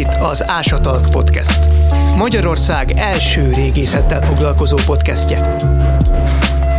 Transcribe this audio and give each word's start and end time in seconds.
itt 0.00 0.14
az 0.14 0.48
Ásatalk 0.48 1.04
Podcast. 1.10 1.58
Magyarország 2.16 2.92
első 2.96 3.52
régészettel 3.52 4.22
foglalkozó 4.22 4.76
podcastje. 4.86 5.56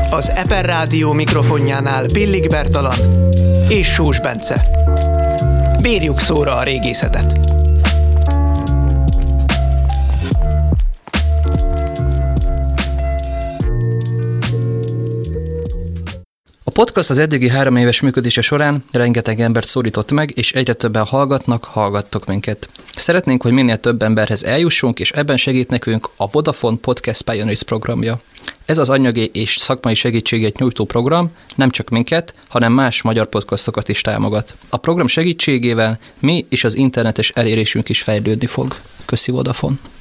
Az 0.10 0.31
Eper 0.36 0.65
Rádió 0.65 1.13
mikrofonjánál 1.13 2.05
Pillik 2.13 2.47
Bertalan 2.47 3.28
és 3.68 3.87
Sós 3.87 4.19
Bence. 4.19 4.65
Bírjuk 5.81 6.19
szóra 6.19 6.55
a 6.55 6.63
régészetet! 6.63 7.51
Podcast 16.72 17.10
az 17.10 17.18
eddigi 17.18 17.50
három 17.50 17.76
éves 17.76 18.02
működése 18.02 18.42
során 18.42 18.84
rengeteg 18.92 19.42
embert 19.42 19.68
szólított 19.68 20.12
meg, 20.12 20.32
és 20.36 20.54
egyre 20.54 20.74
többen 20.74 21.06
hallgatnak, 21.06 21.64
hallgattok 21.64 22.26
minket. 22.26 22.70
Szeretnénk, 22.96 23.42
hogy 23.42 23.52
minél 23.52 23.78
több 23.78 24.02
emberhez 24.02 24.44
eljussunk, 24.44 25.00
és 25.00 25.12
ebben 25.12 25.38
segít 25.38 25.70
nekünk 25.70 26.10
a 26.16 26.30
Vodafone 26.32 26.78
Podcast 26.82 27.22
Pioneers 27.22 27.64
programja. 27.64 28.22
Ez 28.66 28.78
az 28.78 28.90
anyagi 28.90 29.30
és 29.34 29.56
szakmai 29.58 29.94
segítséget 29.94 30.58
nyújtó 30.58 30.86
program 30.86 31.32
nem 31.56 31.70
csak 31.70 31.90
minket, 31.90 32.34
hanem 32.48 32.74
más 32.74 33.02
magyar 33.02 33.30
podcastokat 33.30 33.90
is 33.90 34.02
támogat. 34.02 34.56
A 34.70 34.78
program 34.78 35.08
segítségével 35.08 36.00
mi 36.20 36.46
és 36.50 36.64
az 36.64 36.76
internetes 36.76 37.30
elérésünk 37.30 37.90
is 37.90 38.02
fejlődni 38.02 38.46
fog. 38.46 38.76
Köszi 39.06 39.32
Vodafone! 39.32 40.01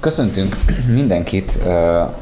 Köszöntünk 0.00 0.56
mindenkit 0.92 1.58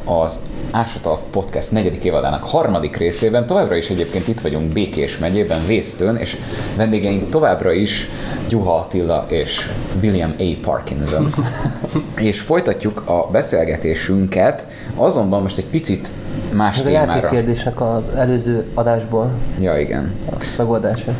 az 0.04 0.38
Ásatal 0.70 1.20
Podcast 1.30 1.72
negyedik 1.72 2.04
évadának 2.04 2.44
harmadik 2.44 2.96
részében. 2.96 3.46
Továbbra 3.46 3.76
is 3.76 3.90
egyébként 3.90 4.28
itt 4.28 4.40
vagyunk 4.40 4.72
Békés 4.72 5.18
megyében, 5.18 5.66
Vésztőn, 5.66 6.16
és 6.16 6.36
vendégeink 6.76 7.28
továbbra 7.28 7.72
is 7.72 8.08
Gyuha 8.48 8.74
Attila 8.74 9.24
és 9.28 9.70
William 10.02 10.34
A. 10.38 10.42
Parkinson. 10.62 11.34
és 12.16 12.40
folytatjuk 12.40 13.02
a 13.08 13.28
beszélgetésünket, 13.32 14.66
azonban 14.96 15.42
most 15.42 15.58
egy 15.58 15.66
picit 15.66 16.10
más 16.52 16.80
A 16.80 16.82
témára. 16.82 17.14
játékkérdések 17.14 17.80
az 17.80 18.04
előző 18.16 18.70
adásból 18.74 19.30
Ja, 19.60 19.78
igen. 19.78 20.14
a 20.30 20.34
megoldása. 20.58 21.12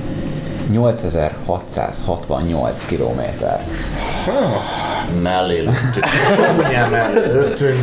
8668 0.71 2.85
kilométer. 2.87 3.65
Mellé 5.23 5.59
lőttünk. 5.59 6.05
Mindjárt 6.59 6.91
mellé 6.91 7.33
lőttünk. 7.33 7.75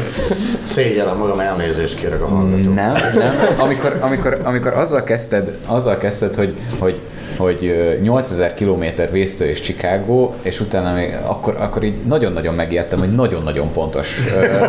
Szégyellem 0.69 1.17
magam, 1.17 1.39
elnézést 1.39 1.95
kérek 1.95 2.21
a 2.21 2.27
hallgatók. 2.27 2.75
Nem, 2.75 2.95
nem. 3.13 3.35
Amikor, 3.57 3.97
amikor, 3.99 4.41
amikor 4.43 4.73
azzal 4.73 5.03
kezdted, 5.03 5.57
azzal 5.65 5.97
kezdted 5.97 6.35
hogy, 6.35 6.53
hogy 6.79 7.01
hogy 7.37 7.65
ö, 7.65 8.01
8000 8.01 8.53
km 8.53 8.83
Vésztő 9.11 9.45
és 9.45 9.61
Chicago, 9.61 10.31
és 10.41 10.59
utána 10.59 10.93
még 10.93 11.17
akkor, 11.25 11.55
akkor 11.59 11.83
így 11.83 11.95
nagyon-nagyon 12.05 12.53
megijedtem, 12.53 12.99
hogy 12.99 13.11
nagyon-nagyon 13.11 13.71
pontos 13.71 14.17
ö, 14.35 14.65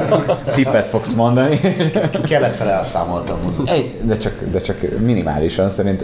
tippet 0.55 0.89
fogsz 0.89 1.13
mondani. 1.13 1.61
Kelet 2.29 2.55
fele 2.55 2.71
elszámoltam. 2.71 3.39
Egy, 3.67 3.95
de, 4.03 4.17
csak, 4.17 4.33
de 4.51 4.61
csak 4.61 4.77
minimálisan 4.99 5.69
szerint, 5.69 6.03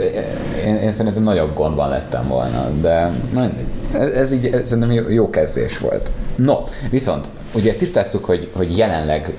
én, 0.65 0.77
én 0.77 0.91
szerintem 0.91 1.23
nagyobb 1.23 1.55
gondban 1.55 1.89
lettem 1.89 2.29
volna, 2.29 2.71
de 2.81 3.11
ez, 3.93 4.11
ez 4.11 4.33
így 4.33 4.61
szerintem 4.65 4.93
jó, 4.93 5.09
jó 5.09 5.31
kezdés 5.31 5.79
volt. 5.79 6.11
No, 6.39 6.65
viszont 6.91 7.29
ugye 7.55 7.75
tisztáztuk, 7.75 8.25
hogy, 8.25 8.51
hogy 8.53 8.77
jelenleg 8.77 9.37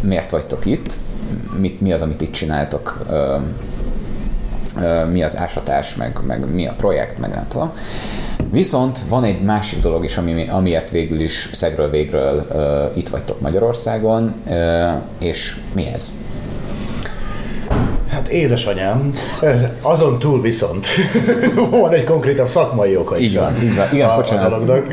miért 0.00 0.30
vagytok 0.30 0.66
itt, 0.66 0.92
mit, 1.58 1.80
mi 1.80 1.92
az, 1.92 2.02
amit 2.02 2.20
itt 2.20 2.32
csináltok, 2.32 3.04
ö, 3.10 3.36
ö, 4.80 5.04
mi 5.04 5.22
az 5.22 5.36
ásatás, 5.36 5.94
meg, 5.94 6.18
meg 6.26 6.54
mi 6.54 6.66
a 6.66 6.72
projekt, 6.72 7.18
meg 7.18 7.30
nem 7.30 7.48
tudom. 7.48 7.72
Viszont 8.50 8.98
van 9.08 9.24
egy 9.24 9.42
másik 9.42 9.80
dolog 9.80 10.04
is, 10.04 10.16
ami, 10.16 10.48
amiért 10.48 10.90
végül 10.90 11.20
is 11.20 11.50
szegről 11.52 11.90
végről 11.90 12.46
ö, 12.52 12.84
itt 12.94 13.08
vagytok 13.08 13.40
Magyarországon, 13.40 14.34
ö, 14.48 14.90
és 15.18 15.56
mi 15.72 15.86
ez? 15.86 16.10
Hát 18.16 18.28
édesanyám, 18.28 19.10
azon 19.82 20.18
túl 20.18 20.40
viszont 20.40 20.86
van 21.70 21.92
egy 21.92 22.04
konkrétabb 22.04 22.48
szakmai 22.48 22.96
oka 22.96 23.16
is. 23.16 23.24
Így 23.24 23.36
van, 23.36 23.62
így 23.62 23.76
van. 23.76 23.86
Igen, 23.92 24.08
a, 24.08 24.14
bocsánat. 24.14 24.52
A 24.52 24.58
dolognak. 24.58 24.86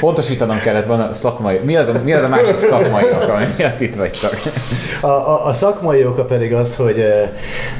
Pontosítanom 0.00 0.60
kellett 0.60 0.86
volna 0.86 1.08
a 1.08 1.12
szakmai. 1.12 1.60
Mi 1.64 1.76
az 1.76 1.88
a, 1.88 2.00
mi 2.04 2.12
az 2.12 2.22
a 2.22 2.28
másik 2.28 2.58
szakmai 2.72 3.04
oka, 3.04 3.32
ami 3.32 3.46
miatt 3.58 3.80
itt 3.80 3.94
vagytok? 3.94 4.34
A, 5.00 5.06
a, 5.06 5.46
a 5.46 5.54
szakmai 5.54 6.04
oka 6.04 6.24
pedig 6.24 6.54
az, 6.54 6.76
hogy 6.76 7.04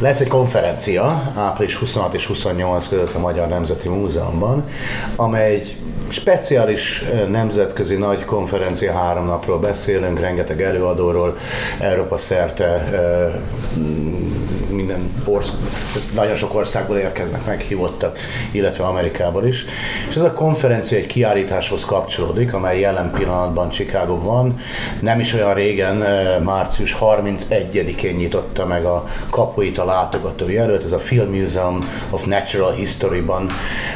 lesz 0.00 0.20
egy 0.20 0.28
konferencia 0.28 1.32
április 1.36 1.74
26 1.74 2.14
és 2.14 2.26
28 2.26 2.88
között 2.88 3.14
a 3.14 3.18
Magyar 3.18 3.48
Nemzeti 3.48 3.88
Múzeumban, 3.88 4.64
amely 5.16 5.54
egy 5.54 5.76
speciális 6.08 7.04
nemzetközi 7.30 7.96
nagy 7.96 8.24
konferencia, 8.24 8.92
három 8.92 9.26
napról 9.26 9.58
beszélünk, 9.58 10.20
rengeteg 10.20 10.62
előadóról, 10.62 11.36
Európa 11.80 12.18
szerte 12.18 12.84
minden 14.76 15.12
orsz, 15.24 15.52
nagyon 16.14 16.34
sok 16.34 16.54
országból 16.54 16.96
érkeznek 16.96 17.44
meghívottak, 17.46 18.18
illetve 18.50 18.84
Amerikából 18.84 19.46
is. 19.46 19.64
És 20.08 20.16
ez 20.16 20.22
a 20.22 20.32
konferencia 20.32 20.98
egy 20.98 21.06
kiállításhoz 21.06 21.84
kapcsolódik, 21.84 22.52
amely 22.52 22.80
jelen 22.80 23.10
pillanatban 23.10 23.70
van. 24.22 24.60
Nem 25.00 25.20
is 25.20 25.34
olyan 25.34 25.54
régen, 25.54 26.02
eh, 26.02 26.38
március 26.40 26.96
31-én 27.00 28.14
nyitotta 28.14 28.66
meg 28.66 28.84
a 28.84 29.08
kapuit 29.30 29.78
a 29.78 29.84
látogatói 29.84 30.56
előtt. 30.56 30.84
Ez 30.84 30.92
a 30.92 30.98
Field 30.98 31.30
Museum 31.30 31.88
of 32.10 32.24
Natural 32.24 32.72
History-ban 32.72 33.50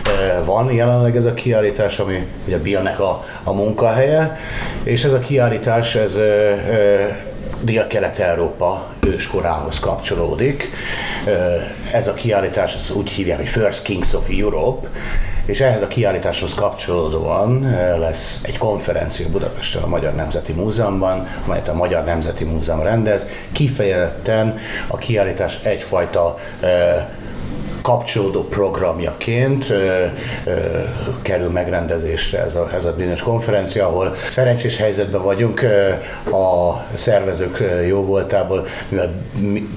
eh, 0.05 0.45
van 0.45 0.73
jelenleg 0.73 1.17
ez 1.17 1.25
a 1.25 1.35
kiállítás, 1.35 1.99
ami 1.99 2.27
ugye 2.47 2.59
Billnek 2.59 3.01
a, 3.01 3.25
a 3.45 3.53
munkahelye. 3.53 4.39
És 4.83 5.05
ez 5.05 5.13
a 5.13 5.19
kiállítás, 5.19 5.95
ez 5.95 6.15
eh, 6.15 7.29
Dél-Kelet-Európa 7.61 8.87
őskorához 9.01 9.81
kapcsolódik. 9.81 10.71
Ez 11.93 12.09
a 12.09 12.15
kiállítás 12.15 12.75
az 12.75 12.91
úgy 12.97 13.11
hívják, 13.11 13.37
hogy 13.37 13.49
First 13.49 13.83
Kings 13.83 14.13
of 14.13 14.29
Europe, 14.39 14.89
és 15.45 15.61
ehhez 15.61 15.83
a 15.83 15.89
kiállításhoz 15.89 16.55
kapcsolódóan 16.55 17.61
lesz 17.99 18.41
egy 18.43 18.59
konferencia 18.59 19.29
Budapesten 19.29 19.83
a 19.83 19.87
Magyar 19.87 20.15
Nemzeti 20.15 20.53
Múzeumban, 20.53 21.29
amelyet 21.45 21.69
a 21.69 21.75
Magyar 21.75 22.05
Nemzeti 22.05 22.45
Múzeum 22.45 22.83
rendez. 22.83 23.27
Kifejezetten 23.53 24.59
a 24.87 24.97
kiállítás 24.97 25.59
egyfajta 25.63 26.39
kapcsolódó 27.83 28.45
programjaként 28.45 29.73
kerül 31.23 31.49
megrendezésre 31.49 32.45
ez 32.45 32.55
a, 32.55 32.71
ez 32.75 32.85
a 32.85 32.93
bizonyos 32.93 33.21
konferencia, 33.21 33.87
ahol 33.87 34.17
szerencsés 34.29 34.77
helyzetben 34.77 35.23
vagyunk 35.23 35.65
a 36.31 36.85
szervezők 36.97 37.65
jó 37.87 38.05
voltából, 38.05 38.67
mivel 38.89 39.11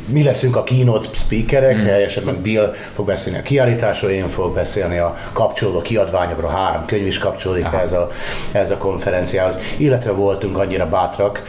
mi, 0.06 0.24
leszünk 0.24 0.56
a 0.56 0.64
keynote 0.64 1.08
speakerek, 1.14 1.78
mm. 1.78 1.88
esetben 1.88 2.42
Bill 2.42 2.74
fog 2.94 3.06
beszélni 3.06 3.40
a 3.40 3.42
kiállításról, 3.42 4.12
én 4.12 4.28
fogok 4.28 4.54
beszélni 4.54 4.98
a 4.98 5.18
kapcsolódó 5.34 5.82
kiadványokról, 5.82 6.50
három 6.50 6.86
könyv 6.86 7.08
is 7.08 7.18
kapcsolódik 7.18 7.68
ez 7.84 7.92
a, 7.92 8.12
ez 8.52 8.72
a 8.72 8.78
konferenciához, 8.78 9.58
illetve 9.78 10.12
voltunk 10.12 10.58
annyira 10.58 10.90
bátrak, 10.90 11.44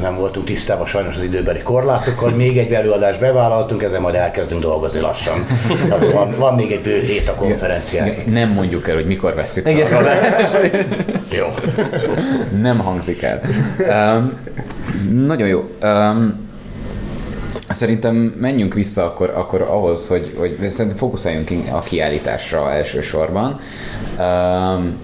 nem 0.00 0.16
voltunk 0.16 0.46
tisztában 0.46 0.86
sajnos 0.86 1.14
az 1.14 1.22
időbeli 1.22 1.62
korlátokkal, 1.62 2.30
még 2.30 2.58
egy 2.58 2.72
előadást 2.72 3.20
bevállaltunk, 3.20 3.82
ezzel 3.82 4.00
majd 4.00 4.14
elkezdünk 4.14 4.60
dolgozni 4.62 5.00
lassan 5.00 5.33
lassan. 5.34 6.12
Van, 6.12 6.34
van 6.38 6.54
még 6.54 6.72
egy 6.72 6.80
bő 6.80 7.00
hét 7.00 7.28
a 7.28 7.34
konferencián. 7.34 8.14
Nem 8.26 8.48
mondjuk 8.50 8.88
el, 8.88 8.94
hogy 8.94 9.06
mikor 9.06 9.34
veszük 9.34 9.64
fel 9.64 9.82
az 9.82 9.92
adást. 9.92 10.70
Jó. 11.38 11.46
Nem 12.60 12.78
hangzik 12.78 13.22
el. 13.22 13.40
Um, 13.78 14.38
nagyon 15.26 15.48
jó. 15.48 15.70
Um, 15.82 16.42
Szerintem 17.68 18.14
menjünk 18.14 18.74
vissza 18.74 19.04
akkor, 19.04 19.32
akkor 19.36 19.62
ahhoz, 19.62 20.08
hogy, 20.08 20.34
hogy 20.36 20.68
szerintem 20.68 20.96
fókuszáljunk 20.96 21.50
a 21.72 21.80
kiállításra 21.80 22.72
elsősorban. 22.72 23.60
Um, 24.18 24.96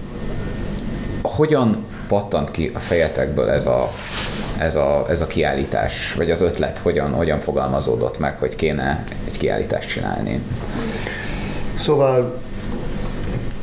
hogyan 1.21 1.85
pattant 2.07 2.51
ki 2.51 2.71
a 2.73 2.79
fejetekből 2.79 3.49
ez 3.49 3.65
a, 3.65 3.91
ez 4.61 4.75
a, 4.75 5.05
ez 5.09 5.21
a 5.21 5.27
kiállítás, 5.27 6.13
vagy 6.13 6.31
az 6.31 6.41
ötlet 6.41 6.77
hogyan, 6.77 7.11
hogyan 7.11 7.39
fogalmazódott 7.39 8.19
meg, 8.19 8.37
hogy 8.37 8.55
kéne 8.55 9.03
egy 9.27 9.37
kiállítást 9.37 9.89
csinálni? 9.89 10.41
Szóval 11.79 12.41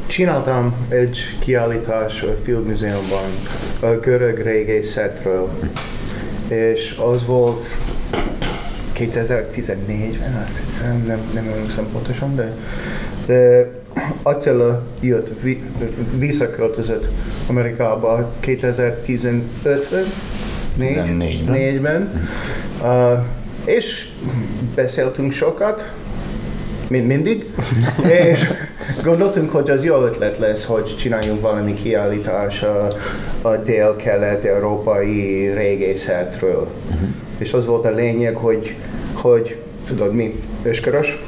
csináltam 0.06 0.86
egy 0.88 1.18
kiállítás 1.38 2.22
a 2.22 2.34
Field 2.44 2.66
Museumban 2.66 3.30
a 3.80 3.86
görög 3.86 4.38
régészetről, 4.38 5.50
és 6.48 7.00
az 7.12 7.26
volt 7.26 7.66
2014-ben, 8.94 10.40
azt 10.42 10.58
hiszem, 10.64 11.04
nem, 11.06 11.30
nem 11.34 11.48
emlékszem 11.48 11.88
pontosan, 11.92 12.34
de, 12.36 12.54
de 13.26 13.70
Attila 14.22 14.82
jött, 15.00 15.40
vi, 15.40 15.62
visszaköltözött 16.16 17.06
Amerikába 17.46 18.32
2015-ben, 18.42 20.04
14-ben. 20.78 21.54
4-ben, 21.56 22.28
uh, 22.82 23.18
és 23.64 24.08
beszéltünk 24.74 25.32
sokat, 25.32 25.92
mint 26.88 27.06
mindig, 27.06 27.44
és 28.30 28.50
gondoltunk, 29.04 29.50
hogy 29.50 29.70
az 29.70 29.84
jó 29.84 30.04
ötlet 30.04 30.38
lesz, 30.38 30.64
hogy 30.64 30.96
csináljunk 30.96 31.40
valami 31.40 31.74
kiállítás 31.74 32.62
a, 32.62 32.86
a 33.42 33.56
dél-kelet-európai 33.56 35.48
régészetről. 35.54 36.68
Uh-huh. 36.86 37.08
És 37.38 37.52
az 37.52 37.66
volt 37.66 37.84
a 37.84 37.90
lényeg, 37.90 38.36
hogy, 38.36 38.74
hogy 39.12 39.56
tudod, 39.86 40.14
mi 40.14 40.42
őskörös, 40.62 41.18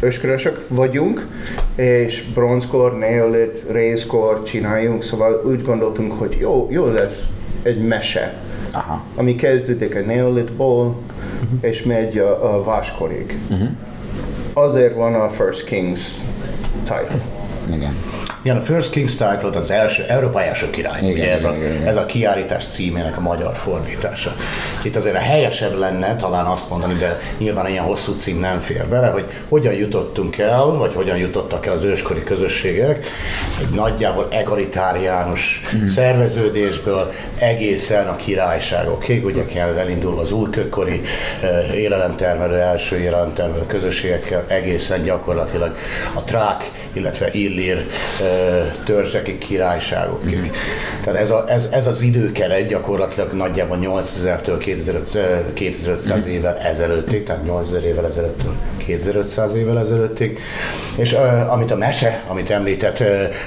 őskörösök 0.00 0.64
vagyunk, 0.68 1.26
és 1.74 2.24
bronzkor, 2.34 2.98
neolit, 2.98 3.62
részkor 3.70 4.42
csináljunk, 4.42 5.04
szóval 5.04 5.42
úgy 5.44 5.62
gondoltunk, 5.62 6.12
hogy 6.12 6.36
jó, 6.40 6.68
jó 6.70 6.86
lesz 6.86 7.26
egy 7.62 7.86
mese, 7.86 8.41
Aha. 8.72 9.02
ami 9.16 9.36
kezdődik 9.36 9.96
a 9.96 10.00
neolitból, 10.00 10.84
uh-huh. 10.86 11.58
és 11.60 11.82
megy 11.82 12.18
a, 12.18 12.54
a 12.54 12.62
váskorig. 12.62 13.38
Uh-huh. 13.50 13.68
Azért 14.52 14.94
van 14.94 15.14
a 15.14 15.28
First 15.28 15.64
Kings 15.64 16.20
title. 16.82 17.22
Igen. 17.74 17.94
Igen, 18.44 18.56
a 18.56 18.60
First 18.60 18.92
King's 18.94 19.10
Title 19.10 19.60
az 19.60 19.70
első, 19.70 20.02
Európa 20.08 20.42
első 20.42 20.70
király. 20.70 21.00
Igen, 21.00 21.12
ugye 21.12 21.32
ez, 21.32 21.40
igen, 21.40 21.52
a, 21.52 21.54
igen. 21.54 21.86
ez 21.86 21.96
a 21.96 22.06
kiállítás 22.06 22.66
címének 22.66 23.16
a 23.16 23.20
magyar 23.20 23.56
fordítása. 23.56 24.34
Itt 24.84 24.96
azért 24.96 25.14
a 25.14 25.18
helyesebb 25.18 25.78
lenne 25.78 26.16
talán 26.16 26.46
azt 26.46 26.70
mondani, 26.70 26.94
de 26.94 27.20
nyilván 27.38 27.68
ilyen 27.68 27.84
hosszú 27.84 28.12
cím 28.12 28.40
nem 28.40 28.60
fér 28.60 28.86
bele, 28.86 29.06
hogy 29.06 29.24
hogyan 29.48 29.72
jutottunk 29.72 30.38
el, 30.38 30.64
vagy 30.64 30.94
hogyan 30.94 31.16
jutottak 31.16 31.66
el 31.66 31.72
az 31.72 31.82
őskori 31.82 32.22
közösségek 32.22 33.06
egy 33.60 33.74
nagyjából 33.74 34.28
egalitáriánus 34.30 35.62
mm. 35.76 35.86
szerveződésből 35.86 37.12
egészen 37.38 38.08
a 38.08 38.16
királyságokig, 38.16 39.24
ugye 39.24 39.44
kell 39.44 39.78
elindul 39.78 40.18
az 40.18 40.32
újkökkori 40.32 41.00
eh, 41.40 41.74
élelemtermelő, 41.74 42.54
első 42.54 42.98
élelemtermelő 42.98 43.66
közösségekkel 43.66 44.44
egészen 44.46 45.02
gyakorlatilag 45.02 45.76
a 46.14 46.24
trák, 46.24 46.70
illetve 46.92 47.28
illír 47.32 47.76
eh, 48.20 48.72
törzsekig, 48.84 49.38
királyságokig. 49.38 50.38
Mm. 50.38 50.50
Tehát 51.04 51.20
ez, 51.20 51.30
a, 51.30 51.44
ez, 51.48 51.68
ez 51.70 51.86
az 51.86 52.00
időkeret 52.00 52.68
gyakorlatilag 52.68 53.32
nagyjából 53.32 53.78
8000-től 53.80 54.56
2500 55.54 56.24
mm. 56.24 56.28
évvel 56.28 56.58
ezelőttig, 56.58 57.24
tehát 57.24 57.44
8000 57.44 57.84
évvel 57.84 58.06
ezelőttől 58.06 58.54
2500 58.84 59.54
évvel 59.54 59.78
ezelőttig. 59.78 60.38
És 60.96 61.16
amit 61.48 61.70
a 61.70 61.76
mese, 61.76 62.24
amit 62.28 62.50
említett 62.50 63.02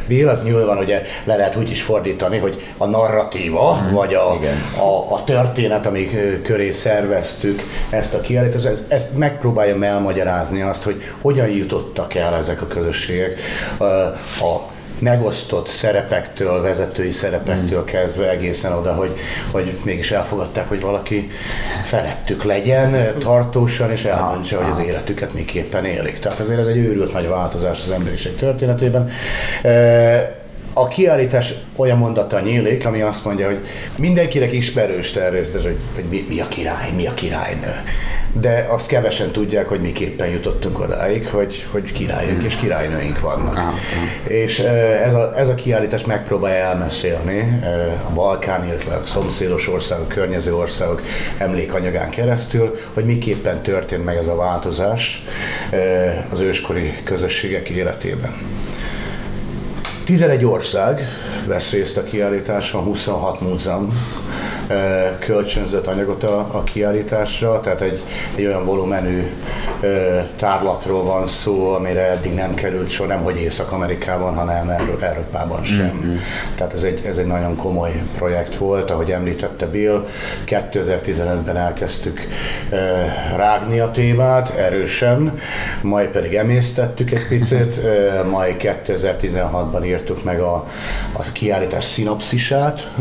Bill, 0.08 0.30
az 0.30 0.44
nyilván 0.44 0.78
ugye 0.78 1.02
le 1.24 1.36
lehet 1.36 1.56
úgy 1.56 1.72
is 1.72 1.82
fordítani, 1.82 2.38
hogy 2.38 2.62
a 2.78 2.86
narratíva, 2.86 3.82
mm. 3.82 3.94
vagy 3.94 4.14
a, 4.14 4.32
a, 4.78 5.14
a 5.14 5.24
történet, 5.24 5.86
amik 5.86 6.42
köré 6.42 6.72
szerveztük 6.72 7.62
ezt 7.90 8.14
a 8.14 8.22
kiállítást, 8.22 8.66
ez, 8.66 8.86
ez 8.88 9.06
megpróbálja 9.18 9.84
elmagyarázni 9.86 10.62
azt, 10.62 10.84
hogy 10.84 11.02
hogyan 11.22 11.50
jutottak 11.50 12.16
el 12.16 12.36
ezek 12.36 12.62
a 12.62 12.68
közösségek 12.68 13.40
a 14.40 14.74
megosztott 15.00 15.68
szerepektől, 15.68 16.62
vezetői 16.62 17.12
szerepektől 17.12 17.82
mm. 17.82 17.86
kezdve 17.86 18.30
egészen 18.30 18.74
oda, 18.74 18.94
hogy, 18.94 19.16
hogy 19.52 19.78
mégis 19.84 20.12
elfogadták, 20.12 20.68
hogy 20.68 20.82
valaki 20.82 21.32
felettük 21.84 22.44
legyen 22.44 23.20
tartósan, 23.20 23.92
és 23.92 24.04
eldöntse, 24.04 24.58
hogy 24.58 24.72
az 24.72 24.88
életüket 24.88 25.34
miképpen 25.34 25.86
élik. 25.86 26.20
Tehát 26.20 26.40
azért 26.40 26.60
ez 26.60 26.66
egy 26.66 26.78
őrült 26.78 27.14
nagy 27.14 27.28
változás 27.28 27.82
az 27.84 27.92
emberiség 27.92 28.36
történetében. 28.36 29.12
A 30.78 30.88
kiállítás 30.88 31.54
olyan 31.76 31.98
mondata 31.98 32.40
nyílik, 32.40 32.86
ami 32.86 33.02
azt 33.02 33.26
mondja, 33.26 33.46
hogy 33.46 33.60
mindenkinek 34.00 34.52
ismerős 34.52 35.12
természetesen, 35.12 35.72
hogy, 35.72 35.80
hogy 35.96 36.04
mi, 36.04 36.26
mi 36.30 36.40
a 36.40 36.48
király, 36.48 36.92
mi 36.96 37.08
a 37.08 37.14
királynő 37.14 37.74
de 38.40 38.68
azt 38.70 38.88
kevesen 38.88 39.32
tudják, 39.32 39.68
hogy 39.68 39.80
miképpen 39.80 40.28
jutottunk 40.28 40.80
odáig, 40.80 41.28
hogy, 41.28 41.68
hogy 41.72 41.92
királyok 41.92 42.44
és 42.44 42.56
királynőink 42.56 43.20
vannak. 43.20 43.58
Ah. 43.58 43.74
És 44.24 44.60
ez 45.06 45.14
a, 45.14 45.40
ez 45.40 45.48
a 45.48 45.56
kiállítás 45.56 46.06
megpróbálja 46.06 46.66
elmesélni 46.66 47.62
a 48.10 48.14
Balkán, 48.14 48.66
illetve 48.66 48.96
a 48.96 49.06
szomszédos 49.06 49.70
országok, 49.70 50.08
környező 50.08 50.56
országok 50.56 51.02
emlékanyagán 51.38 52.10
keresztül, 52.10 52.80
hogy 52.94 53.06
miképpen 53.06 53.62
történt 53.62 54.06
meg 54.06 54.16
ez 54.16 54.28
a 54.28 54.36
változás 54.36 55.26
az 56.32 56.40
őskori 56.40 56.94
közösségek 57.04 57.70
életében. 57.70 58.34
11 60.10 60.46
ország 60.46 61.08
vesz 61.48 61.72
részt 61.72 61.98
a 61.98 62.04
kiállításon, 62.04 62.84
26 62.84 63.42
múzeum 63.42 63.90
kölcsönzött 65.20 65.88
anyagot 65.88 66.24
a, 66.24 66.40
a 66.40 66.64
kiállításra, 66.64 67.62
tehát 67.62 67.82
egy, 67.82 68.04
egy 68.36 68.46
olyan 68.46 68.66
volumenű 68.66 69.32
tárlatról 70.38 71.04
van 71.04 71.28
szó, 71.28 71.74
amire 71.74 72.12
eddig 72.12 72.34
nem 72.34 72.54
került 72.54 72.90
sor, 72.90 73.08
nem 73.08 73.24
hogy 73.24 73.38
Észak-Amerikában, 73.38 74.34
hanem 74.34 74.70
Európában 75.00 75.64
sem. 75.64 76.00
Mm-hmm. 76.04 76.16
Tehát 76.56 76.74
ez 76.74 76.84
egy, 76.84 77.06
ez 77.06 77.18
egy 77.18 77.26
nagyon 77.26 77.56
komoly 77.56 78.02
projekt 78.18 78.56
volt, 78.56 78.92
ahogy 78.92 79.12
említette 79.12 79.66
Bill. 79.66 80.08
2015-ben 80.46 81.58
elkezdtük 81.58 82.28
rágni 83.36 83.80
a 83.80 83.92
témát 83.92 84.50
erősen, 84.50 85.40
majd 85.82 86.10
pedig 86.10 86.36
emésztettük 86.36 87.12
egy 87.12 87.28
picit, 87.28 87.82
majd 88.30 88.56
2016-ban 88.60 89.86
írtuk 89.86 90.24
meg 90.24 90.40
a, 90.40 90.68
a 91.12 91.22
kiállítás 91.34 91.84
szinopszisát. 91.84 92.92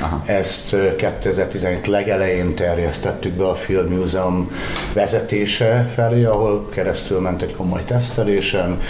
Aha. 0.00 0.22
Ezt 0.24 0.76
2017 0.96 1.86
legelején 1.86 2.54
terjesztettük 2.54 3.32
be 3.32 3.48
a 3.48 3.54
Field 3.54 3.88
Museum 3.88 4.50
vezetése 4.92 5.90
felé, 5.94 6.24
ahol 6.24 6.68
keresztül 6.68 7.20
ment 7.20 7.42
egy 7.42 7.54
komoly 7.56 7.84
tesztelésen, 7.84 8.80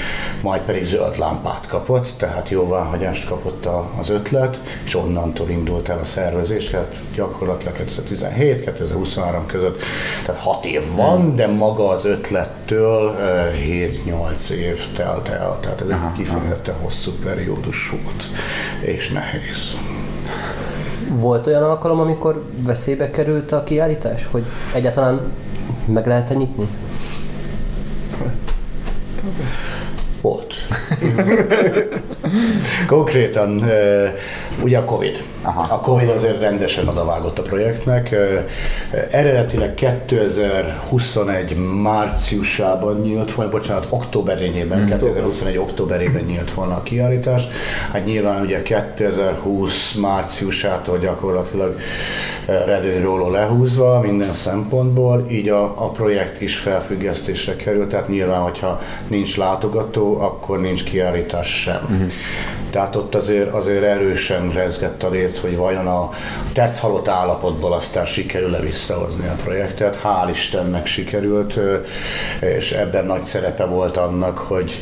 majd 0.43 0.61
pedig 0.61 0.85
zöld 0.85 1.19
lámpát 1.19 1.67
kapott, 1.67 2.09
tehát 2.17 2.49
jóváhagyást 2.49 3.29
kapott 3.29 3.69
az 4.01 4.11
ötlet, 4.11 4.61
és 4.85 4.95
onnantól 4.95 5.51
indult 5.51 5.89
el 5.89 5.99
a 5.99 6.05
szervezés, 6.05 6.71
tehát 6.71 6.97
gyakorlatilag 7.15 7.75
2017-2023 8.09 9.43
között, 9.47 9.83
tehát 10.25 10.41
6 10.41 10.65
év 10.65 10.83
van, 10.95 11.37
de 11.37 11.47
maga 11.47 11.89
az 11.89 12.05
ötlettől 12.05 13.17
7-8 13.67 14.51
év 14.51 14.87
telt 14.97 15.29
el, 15.29 15.59
tehát 15.61 15.81
ez 15.81 15.89
egy 15.89 16.17
kifejezetten 16.17 16.75
hosszú 16.75 17.13
periódus 17.25 17.91
volt, 17.91 18.25
és 18.81 19.09
nehéz. 19.09 19.77
Volt 21.19 21.47
olyan 21.47 21.63
alkalom, 21.63 22.01
amikor 22.01 22.45
veszélybe 22.65 23.11
került 23.11 23.53
a 23.53 23.63
kiállítás? 23.63 24.29
Hogy 24.31 24.45
egyáltalán 24.75 25.21
meg 25.87 26.07
lehet-e 26.07 26.35
nyitni? 26.35 26.69
Volt. 30.21 30.55
Konkrétan 32.87 33.65
ugye 34.63 34.79
a 34.79 34.85
Covid. 34.85 35.25
Aha. 35.43 35.75
A 35.75 35.81
Covid 35.81 36.09
azért 36.09 36.41
rendesen 36.41 36.89
odavágott 36.89 37.39
a 37.39 37.43
projektnek. 37.43 38.15
Eredetileg 39.11 39.75
2021 39.75 41.57
márciusában 41.83 43.01
nyílt 43.01 43.35
volna, 43.35 43.51
bocsánat, 43.51 43.87
októberényében, 43.89 44.81
mm. 44.81 44.87
2021 44.87 45.59
októberében 45.59 46.25
nyílt 46.25 46.55
volna 46.55 46.75
a 46.75 46.83
kiállítás. 46.83 47.43
Hát 47.93 48.05
nyilván 48.05 48.43
ugye 48.43 48.63
2020 48.63 49.95
márciusától 49.95 50.99
gyakorlatilag 50.99 51.79
redőnyról 52.47 53.31
lehúzva 53.31 54.01
minden 54.01 54.33
szempontból, 54.33 55.27
így 55.31 55.49
a, 55.49 55.63
a 55.65 55.91
projekt 55.91 56.41
is 56.41 56.57
felfüggesztésre 56.57 57.57
került, 57.57 57.89
tehát 57.89 58.09
nyilván, 58.09 58.41
hogyha 58.41 58.81
nincs 59.07 59.37
látogató, 59.37 60.21
akkor 60.21 60.61
nincs 60.61 60.85
kiállítás 60.85 61.61
sem. 61.63 61.89
Mm. 61.93 62.07
Tehát 62.71 62.97
ott 62.97 63.15
azért, 63.15 63.53
azért 63.53 63.83
erősen 63.83 64.51
rezgett 64.51 65.03
a 65.03 65.11
rész, 65.11 65.41
hogy 65.41 65.57
vajon 65.57 65.87
a 65.87 66.11
tetszhalott 66.53 67.09
állapotból 67.09 67.73
aztán 67.73 68.07
sikerül-e 68.07 68.61
visszahozni 68.61 69.27
a 69.27 69.37
projektet. 69.45 70.01
Hál' 70.03 70.31
Istennek 70.31 70.87
sikerült, 70.87 71.59
és 72.41 72.73
ebben 72.73 73.05
nagy 73.05 73.23
szerepe 73.23 73.65
volt 73.65 73.97
annak, 73.97 74.39
hogy 74.39 74.73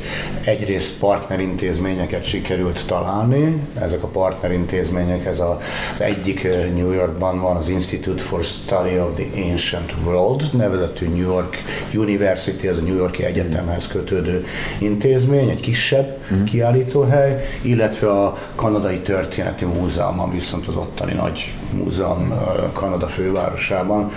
egyrészt 0.44 0.98
partnerintézményeket 0.98 2.24
sikerült 2.24 2.84
találni. 2.86 3.62
Ezek 3.80 4.02
a 4.02 4.06
partnerintézmények, 4.06 5.26
ez 5.26 5.40
a, 5.40 5.60
az 5.92 6.00
egyik 6.00 6.42
New 6.74 6.92
Yorkban 6.92 7.40
van, 7.40 7.56
az 7.56 7.68
Institute 7.68 8.22
for 8.22 8.44
Study 8.44 8.98
of 8.98 9.14
the 9.14 9.24
Ancient 9.50 9.94
World, 10.04 10.42
nevezetű 10.52 11.06
New 11.06 11.32
York 11.32 11.56
University, 11.94 12.66
ez 12.68 12.78
a 12.78 12.80
New 12.80 12.96
Yorki 12.96 13.24
Egyetemhez 13.24 13.86
kötődő 13.86 14.46
intézmény, 14.78 15.48
egy 15.48 15.60
kisebb 15.60 16.16
mm. 16.34 16.44
kiállítóhely, 16.44 17.44
illetve 17.78 18.10
a 18.10 18.36
Kanadai 18.54 19.00
Történeti 19.00 19.64
Múzeum, 19.64 20.20
ami 20.20 20.34
viszont 20.34 20.66
az 20.66 20.76
ottani 20.76 21.12
nagy 21.12 21.54
Múzeum 21.72 22.32
Kanada 22.72 23.06
fővárosában, 23.06 24.12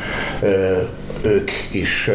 ők 1.21 1.51
is 1.71 2.09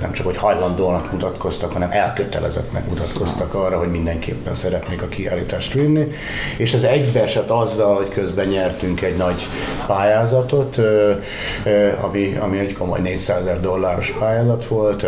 nem 0.00 0.12
csak 0.12 0.26
hogy 0.26 0.36
hajlandónak 0.36 1.12
mutatkoztak, 1.12 1.72
hanem 1.72 1.90
elkötelezettnek 1.90 2.88
mutatkoztak 2.88 3.54
arra, 3.54 3.78
hogy 3.78 3.90
mindenképpen 3.90 4.54
szeretnék 4.54 5.02
a 5.02 5.08
kiállítást 5.08 5.72
vinni, 5.72 6.12
és 6.56 6.72
ez 6.72 6.82
egybeesett 6.82 7.50
azzal, 7.50 7.96
hogy 7.96 8.08
közben 8.08 8.46
nyertünk 8.46 9.02
egy 9.02 9.16
nagy 9.16 9.46
pályázatot, 9.86 10.76
ami, 12.00 12.36
ami 12.40 12.58
egy 12.58 12.72
komoly 12.72 13.00
400 13.00 13.40
ezer 13.40 13.60
dolláros 13.60 14.10
pályázat 14.18 14.66
volt, 14.66 15.06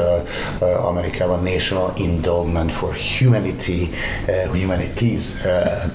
Amerikában 0.87 1.42
National 1.42 1.92
Endowment 1.99 2.73
for 2.73 2.97
Humanity, 3.18 3.90
Humanities 4.52 5.25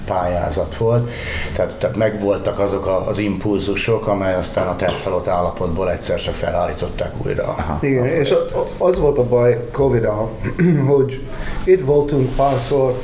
pályázat 0.06 0.76
volt, 0.76 1.10
tehát, 1.56 1.72
tehát 1.72 1.96
megvoltak 1.96 2.58
azok 2.58 3.04
az 3.08 3.18
impulzusok, 3.60 4.06
amely 4.06 4.34
aztán 4.34 4.66
a 4.66 4.76
tetszalott 4.76 5.26
állapotból 5.26 5.90
egyszer 5.90 6.20
csak 6.20 6.34
felállították 6.34 7.12
újra. 7.26 7.42
Aha. 7.42 7.78
Igen, 7.80 8.06
és 8.06 8.34
az 8.78 8.98
volt 8.98 9.18
a 9.18 9.28
baj 9.28 9.68
covid 9.72 10.08
hogy 10.92 11.20
itt 11.64 11.84
voltunk 11.84 12.34
párszor, 12.36 12.94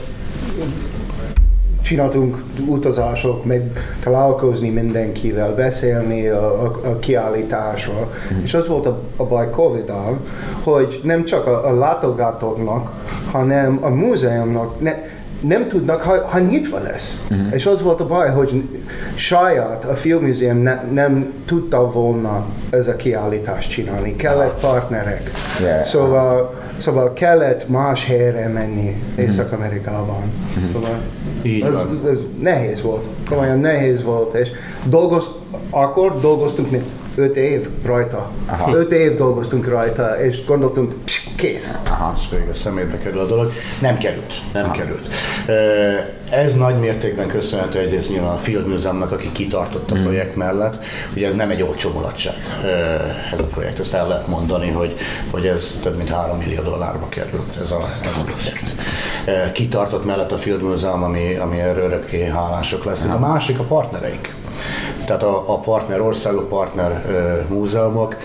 csináltunk 1.82 2.42
utazások, 2.66 3.44
meg 3.44 3.72
találkozni 4.02 4.68
mindenkivel, 4.68 5.54
beszélni 5.54 6.28
a, 6.28 6.62
a, 6.62 6.80
a 6.84 6.98
kiállításról. 6.98 8.12
Mm. 8.34 8.44
És 8.44 8.54
az 8.54 8.66
volt 8.66 8.86
a, 8.86 9.00
a 9.16 9.24
baj 9.24 9.50
covid 9.50 9.92
hogy 10.62 11.00
nem 11.02 11.24
csak 11.24 11.46
a, 11.46 11.68
a 11.68 11.74
látogatóknak, 11.74 12.90
hanem 13.30 13.78
a 13.80 13.88
múzeumnak 13.88 14.80
ne, 14.80 14.94
nem 15.40 15.68
tudnak, 15.68 16.00
ha, 16.00 16.26
ha 16.26 16.38
nyitva 16.38 16.78
lesz. 16.78 17.24
Uh-huh. 17.30 17.54
És 17.54 17.66
az 17.66 17.82
volt 17.82 18.00
a 18.00 18.06
baj, 18.06 18.30
hogy 18.30 18.62
saját 19.14 19.84
a 19.84 19.94
Filmmúzeum 19.94 20.62
ne, 20.62 20.82
nem 20.92 21.32
tudta 21.44 21.90
volna 21.90 22.46
ez 22.70 22.88
a 22.88 22.96
kiállítást 22.96 23.70
csinálni. 23.70 24.16
Kellett 24.16 24.60
partnerek. 24.60 25.30
Yeah. 25.60 25.84
Szóval, 25.84 26.54
szóval 26.76 27.12
kellett 27.12 27.68
más 27.68 28.04
helyre 28.04 28.48
menni 28.48 28.88
uh-huh. 28.88 29.24
Észak-Amerikában. 29.24 30.22
Uh-huh. 30.56 30.70
Szóval 30.72 30.98
ez, 31.68 32.08
ez 32.10 32.18
nehéz 32.40 32.82
volt. 32.82 33.04
Komolyan 33.28 33.58
nehéz 33.58 34.02
volt. 34.02 34.34
És 34.34 34.50
dolgoz, 34.84 35.24
akkor 35.70 36.20
dolgoztunk 36.20 36.70
még 36.70 36.82
öt 37.16 37.36
év 37.36 37.68
rajta. 37.84 38.30
Aha. 38.46 38.76
Öt 38.76 38.92
év 38.92 39.16
dolgoztunk 39.16 39.68
rajta, 39.68 40.20
és 40.24 40.44
gondoltunk, 40.44 40.94
psz, 41.04 41.26
kész. 41.36 41.78
Aha, 41.84 42.18
és 42.30 42.36
a 42.50 42.54
szemébe 42.54 42.98
kerül 42.98 43.20
a 43.20 43.26
dolog. 43.26 43.52
Nem 43.80 43.98
került, 43.98 44.34
nem 44.52 44.64
Aha. 44.64 44.72
került. 44.72 45.08
Ez 46.30 46.54
nagy 46.54 46.78
mértékben 46.78 47.28
köszönhető 47.28 47.78
egyrészt 47.78 48.08
nyilván 48.08 48.32
a 48.32 48.36
Field 48.36 48.66
Museumnak, 48.66 49.12
aki 49.12 49.32
kitartott 49.32 49.90
a 49.90 49.94
hmm. 49.94 50.02
projekt 50.02 50.36
mellett. 50.36 50.84
Ugye 51.14 51.28
ez 51.28 51.34
nem 51.34 51.50
egy 51.50 51.62
olcsó 51.62 51.90
mulatság, 51.90 52.34
ez 53.32 53.38
a 53.38 53.44
projekt. 53.44 53.78
Ezt 53.78 53.94
el 53.94 54.08
lehet 54.08 54.26
mondani, 54.26 54.70
hogy, 54.70 54.96
hogy 55.30 55.46
ez 55.46 55.78
több 55.82 55.96
mint 55.96 56.08
3 56.08 56.38
millió 56.38 56.62
dollárba 56.62 57.08
került 57.08 57.56
ez 57.60 57.70
a, 57.70 57.80
ez 57.82 58.02
a 58.04 58.24
projekt. 58.24 58.74
Kitartott 59.52 60.04
mellett 60.04 60.32
a 60.32 60.36
Field 60.36 60.62
Museum, 60.62 61.02
ami, 61.02 61.34
ami 61.34 61.58
erről 61.58 61.84
örökké 61.84 62.24
hálások 62.24 62.84
lesznek. 62.84 63.14
A 63.14 63.18
másik 63.18 63.58
a 63.58 63.62
partnereink 63.62 64.35
tehát 65.06 65.22
a, 65.22 65.52
a 65.52 65.58
partner 65.58 66.00
országok, 66.00 66.48
partner 66.48 67.04
ö, 67.08 67.40
múzeumok 67.54 68.16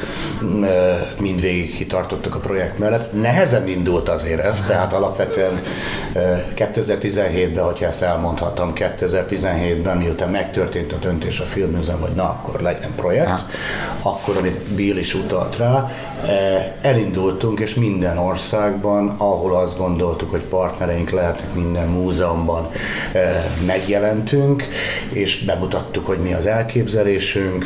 ö, 0.61 0.93
mindvégig 1.19 1.75
kitartottak 1.75 2.35
a 2.35 2.39
projekt 2.39 2.79
mellett. 2.79 3.13
Nehezen 3.21 3.67
indult 3.67 4.09
azért 4.09 4.45
ez, 4.45 4.65
tehát 4.67 4.93
alapvetően 4.93 5.61
ö, 6.13 6.19
2017-ben, 6.55 7.63
hogyha 7.63 7.85
ezt 7.85 8.01
elmondhatom, 8.01 8.73
2017-ben, 8.75 9.97
miután 9.97 10.29
megtörtént 10.29 10.91
a 10.91 10.97
döntés 10.97 11.39
a 11.39 11.43
filmmúzeum, 11.43 12.01
hogy 12.01 12.15
na, 12.15 12.23
akkor 12.23 12.61
legyen 12.61 12.95
projekt, 12.95 13.29
ha. 13.29 13.39
akkor, 14.01 14.37
amit 14.37 14.57
Bill 14.57 14.97
is 14.97 15.13
utalt 15.13 15.57
rá, 15.57 15.91
elindultunk, 16.81 17.59
és 17.59 17.73
minden 17.73 18.17
országban, 18.17 19.15
ahol 19.17 19.55
azt 19.55 19.77
gondoltuk, 19.77 20.31
hogy 20.31 20.41
partnereink 20.41 21.09
lehetnek 21.09 21.53
minden 21.53 21.87
múzeumban, 21.87 22.69
megjelentünk, 23.65 24.67
és 25.11 25.43
bemutattuk, 25.43 26.05
hogy 26.05 26.17
mi 26.17 26.33
az 26.33 26.45
elképzelés, 26.45 26.79
elképzelésünk, 26.81 27.65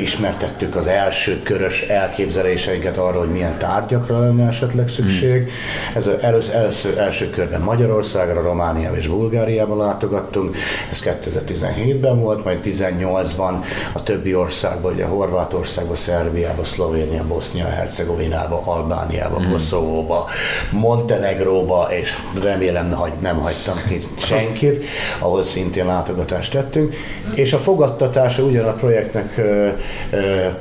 ismertettük 0.00 0.76
az 0.76 0.86
első 0.86 1.42
körös 1.42 1.82
elképzeléseinket 1.82 2.96
arról, 2.96 3.20
hogy 3.20 3.32
milyen 3.32 3.58
tárgyakra 3.58 4.18
lenne 4.18 4.46
esetleg 4.46 4.88
szükség. 4.88 5.50
Ez 5.94 6.06
az 6.06 6.14
először, 6.20 6.54
először, 6.54 6.98
első 6.98 7.30
körben 7.30 7.60
Magyarországra, 7.60 8.42
Romániába 8.42 8.96
és 8.96 9.06
Bulgáriába 9.06 9.76
látogattunk, 9.76 10.56
ez 10.90 11.02
2017-ben 11.04 12.20
volt, 12.20 12.44
majd 12.44 12.58
18-ban 12.64 13.54
a 13.92 14.02
többi 14.02 14.34
országba, 14.34 14.90
ugye 14.90 15.04
Horvátországba, 15.04 15.94
Szerbiába, 15.94 16.64
Szlovénia, 16.64 17.24
Bosznia, 17.26 17.61
Hercegovinába, 17.68 18.62
Albániába, 18.64 19.40
mm. 19.40 19.50
Koszovóba, 19.50 20.28
Montenegróba, 20.70 21.88
és 21.90 22.10
remélem 22.42 22.90
hogy 22.92 23.12
nem 23.20 23.38
hagytam 23.38 23.74
ki 23.88 24.06
senkit, 24.18 24.84
ahol 25.18 25.44
szintén 25.44 25.86
látogatást 25.86 26.52
tettünk, 26.52 26.94
és 27.34 27.52
a 27.52 27.58
fogadtatás 27.58 28.10
folytatása 28.12 28.42
ugyan 28.42 28.64
a 28.64 28.72
projektnek 28.72 29.40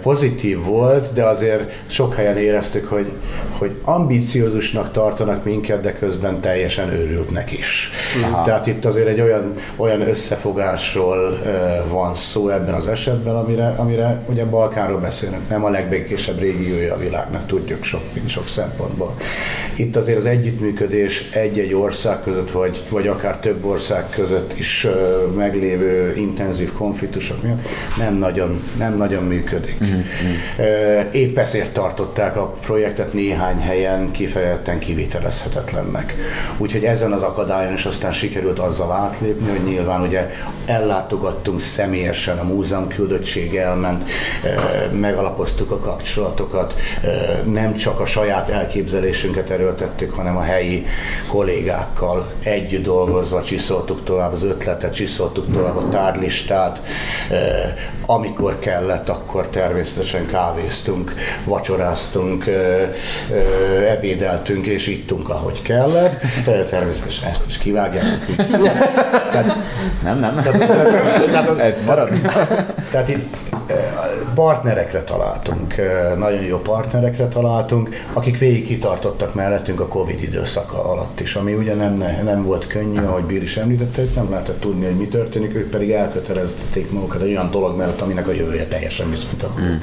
pozitív 0.02 0.64
volt, 0.64 1.14
de 1.14 1.24
azért 1.24 1.72
sok 1.88 2.16
helyen 2.16 2.38
éreztük, 2.38 2.88
hogy, 2.88 3.12
hogy 3.58 3.72
ambiciózusnak 3.84 4.92
tartanak 4.92 5.44
minket, 5.44 5.82
de 5.82 5.94
közben 5.94 6.40
teljesen 6.40 6.90
őrültnek 6.90 7.52
is. 7.52 7.90
Aha. 8.24 8.44
Tehát 8.44 8.68
itt 8.68 8.86
azért 8.86 9.08
egy 9.08 9.22
olyan, 9.22 9.56
olyan 9.76 10.02
összefogásról 10.02 11.38
van 11.90 12.16
szó 12.16 12.50
ebben 12.50 12.74
az 12.74 12.88
esetben, 12.88 13.36
amire, 13.36 13.74
amire 13.78 14.24
ugye 14.26 14.46
Balkánról 14.46 15.00
beszélnek, 15.00 15.40
nem 15.50 15.64
a 15.64 15.70
legbékésebb 15.70 16.40
régiója 16.40 16.91
a 16.92 16.98
világnak, 16.98 17.48
tudjuk 17.48 17.84
sok, 17.84 18.02
sok 18.28 18.48
szempontból. 18.48 19.16
Itt 19.76 19.96
azért 19.96 20.18
az 20.18 20.26
együttműködés 20.26 21.30
egy-egy 21.34 21.74
ország 21.74 22.24
között, 22.24 22.52
vagy, 22.52 22.84
vagy 22.90 23.08
akár 23.08 23.38
több 23.38 23.66
ország 23.66 24.10
között 24.10 24.60
is 24.60 24.88
meglévő 25.36 26.16
intenzív 26.18 26.72
konfliktusok 26.72 27.44
miatt 27.44 27.68
nem 27.98 28.16
nagyon, 28.16 28.64
nem 28.78 28.98
nagyon 28.98 29.24
működik. 29.24 29.78
Uh-huh. 29.82 31.16
Épp 31.16 31.38
ezért 31.38 31.74
tartották 31.74 32.38
a 32.38 32.48
projektet 32.48 33.14
néhány 33.14 33.60
helyen 33.60 34.12
kifejezetten 34.12 34.80
kivitelezhetetlennek. 34.80 36.16
Úgyhogy 36.58 36.84
ezen 36.84 37.12
az 37.12 37.22
akadályon 37.22 37.74
is 37.74 37.86
aztán 37.86 38.12
sikerült 38.12 38.60
azzal 38.60 38.92
átlépni, 38.92 39.50
hogy 39.50 39.64
nyilván 39.64 40.02
ugye 40.02 40.30
ellátogattunk 40.66 41.60
személyesen, 41.60 42.38
a 42.38 42.44
múzeum 42.44 42.88
küldöttség 42.88 43.56
elment, 43.56 44.10
megalapoztuk 44.92 45.72
a 45.72 45.78
kapcsolatokat, 45.78 46.76
nem 47.46 47.76
csak 47.76 48.00
a 48.00 48.06
saját 48.06 48.50
elképzelésünket 48.50 49.50
erőltettük, 49.50 50.14
hanem 50.14 50.38
a 50.38 50.42
helyi 50.42 50.86
kollégákkal 51.28 52.32
együtt 52.44 52.84
dolgozva 52.84 53.44
csiszoltuk 53.44 54.04
tovább 54.04 54.32
az 54.32 54.44
ötletet, 54.44 54.94
csiszoltuk 54.94 55.54
tovább 55.54 55.76
a 55.78 55.90
tárlistát, 55.90 56.82
amikor 58.06 58.60
kellett, 58.60 59.10
akkor 59.10 59.48
természetesen 59.48 60.28
kávéztunk, 60.28 61.14
vacsoráztunk, 61.44 62.46
ebédeltünk 63.90 64.66
és 64.66 64.88
ittunk, 64.88 65.30
ahogy 65.30 65.62
kellett. 65.62 66.22
Természetesen 66.70 67.30
ezt 67.30 67.48
is 67.48 67.58
kivágják. 67.58 68.04
nem, 70.04 70.20
nem. 70.20 70.36
Tehát, 70.36 71.60
ez 71.60 71.86
marad. 71.86 72.10
Tehát 72.92 73.10
itt 73.10 73.36
partnerekre 74.36 75.04
találtunk, 75.04 75.76
nagyon 76.18 76.42
jó 76.42 76.58
partnerekre 76.72 77.28
találtunk, 77.28 77.90
akik 78.14 78.38
végig 78.38 78.66
kitartottak 78.66 79.34
mellettünk 79.34 79.80
a 79.80 79.88
Covid 79.88 80.22
időszaka 80.22 80.92
alatt 80.92 81.20
is, 81.20 81.36
ami 81.36 81.54
ugye 81.54 81.74
nem, 81.74 81.94
nem 82.24 82.44
volt 82.44 82.68
könnyű, 82.68 83.02
ahogy 83.02 83.24
Bír 83.24 83.44
is 83.44 83.58
említette, 83.58 84.04
nem 84.16 84.30
lehetett 84.30 84.60
tudni, 84.60 84.86
hogy 84.86 84.96
mi 84.96 85.08
történik, 85.08 85.56
ők 85.56 85.70
pedig 85.70 85.92
elkötelezték 85.92 86.92
magukat 86.92 87.22
egy 87.22 87.30
olyan 87.30 87.52
dolog 87.52 87.78
mellett, 87.78 88.02
aminek 88.02 88.28
a 88.28 88.32
jövője 88.32 88.66
teljesen 88.66 89.10
bizonytalan. 89.10 89.62
Mm. 89.62 89.76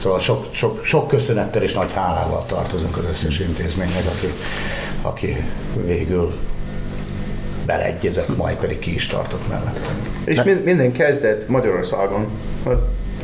Szóval 0.00 0.18
sok, 0.18 0.46
sok, 0.50 0.84
sok 0.84 1.08
köszönettel 1.08 1.62
és 1.62 1.72
nagy 1.72 1.92
hálával 1.92 2.44
tartozunk 2.46 2.96
az 2.96 3.04
összes 3.10 3.40
intézménynek, 3.40 4.04
aki, 4.16 4.32
aki 5.02 5.36
végül 5.86 6.32
beleegyezett, 7.66 8.36
majd 8.36 8.56
pedig 8.56 8.78
ki 8.78 8.94
is 8.94 9.06
tartott 9.06 9.48
mellettünk. 9.48 9.98
És 10.24 10.42
minden 10.64 10.92
kezdett 10.92 11.48
Magyarországon. 11.48 12.26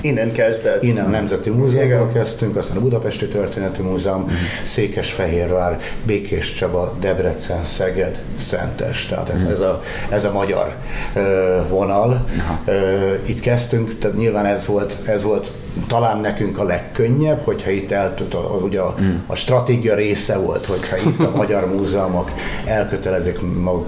Innen 0.00 0.32
kezdett. 0.32 0.82
Innen 0.82 1.04
a 1.04 1.08
Nemzeti 1.08 1.50
Múzeumban 1.50 2.12
kezdtünk, 2.12 2.56
aztán 2.56 2.76
a 2.76 2.80
Budapesti 2.80 3.26
Történeti 3.26 3.82
Múzeum, 3.82 4.22
uh-huh. 4.22 4.36
Székesfehérvár, 4.64 5.80
Békés 6.06 6.52
Csaba, 6.54 6.96
Debrecen, 7.00 7.64
Szeged, 7.64 8.18
Szentes. 8.38 9.06
Tehát 9.06 9.28
ez, 9.28 9.36
uh-huh. 9.36 9.52
ez, 9.52 9.60
a, 9.60 9.82
ez 10.08 10.24
a 10.24 10.32
magyar 10.32 10.74
uh, 11.14 11.22
vonal. 11.68 12.24
Uh-huh. 12.36 12.82
Uh, 12.82 13.28
itt 13.28 13.40
kezdtünk, 13.40 13.98
tehát 13.98 14.16
nyilván 14.16 14.46
ez 14.46 14.66
volt, 14.66 14.98
ez 15.04 15.22
volt 15.22 15.52
talán 15.86 16.18
nekünk 16.20 16.58
a 16.58 16.64
legkönnyebb, 16.64 17.40
hogyha 17.44 17.70
itt 17.70 17.90
el 17.90 18.14
az 18.30 18.62
ugye 18.62 18.80
a, 18.80 18.94
mm. 19.00 19.14
a 19.26 19.34
stratégia 19.34 19.94
része 19.94 20.38
volt, 20.38 20.66
hogyha 20.66 20.96
itt 20.96 21.18
a 21.18 21.36
magyar 21.36 21.66
múzeumok 21.74 22.30
elkötelezik 22.66 23.40
mag, 23.62 23.86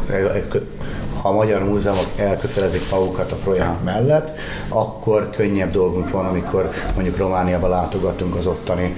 ha 1.22 1.28
a 1.28 1.32
magyar 1.32 1.64
múzeumok 1.64 2.06
elkötelezik 2.16 2.90
magukat 2.90 3.32
a 3.32 3.36
projekt 3.36 3.84
mellett, 3.84 4.38
akkor 4.68 5.30
könnyebb 5.30 5.70
dolgunk 5.70 6.10
van, 6.10 6.26
amikor 6.26 6.70
mondjuk 6.94 7.16
Romániába 7.16 7.68
látogatunk 7.68 8.36
az 8.36 8.46
ottani 8.46 8.96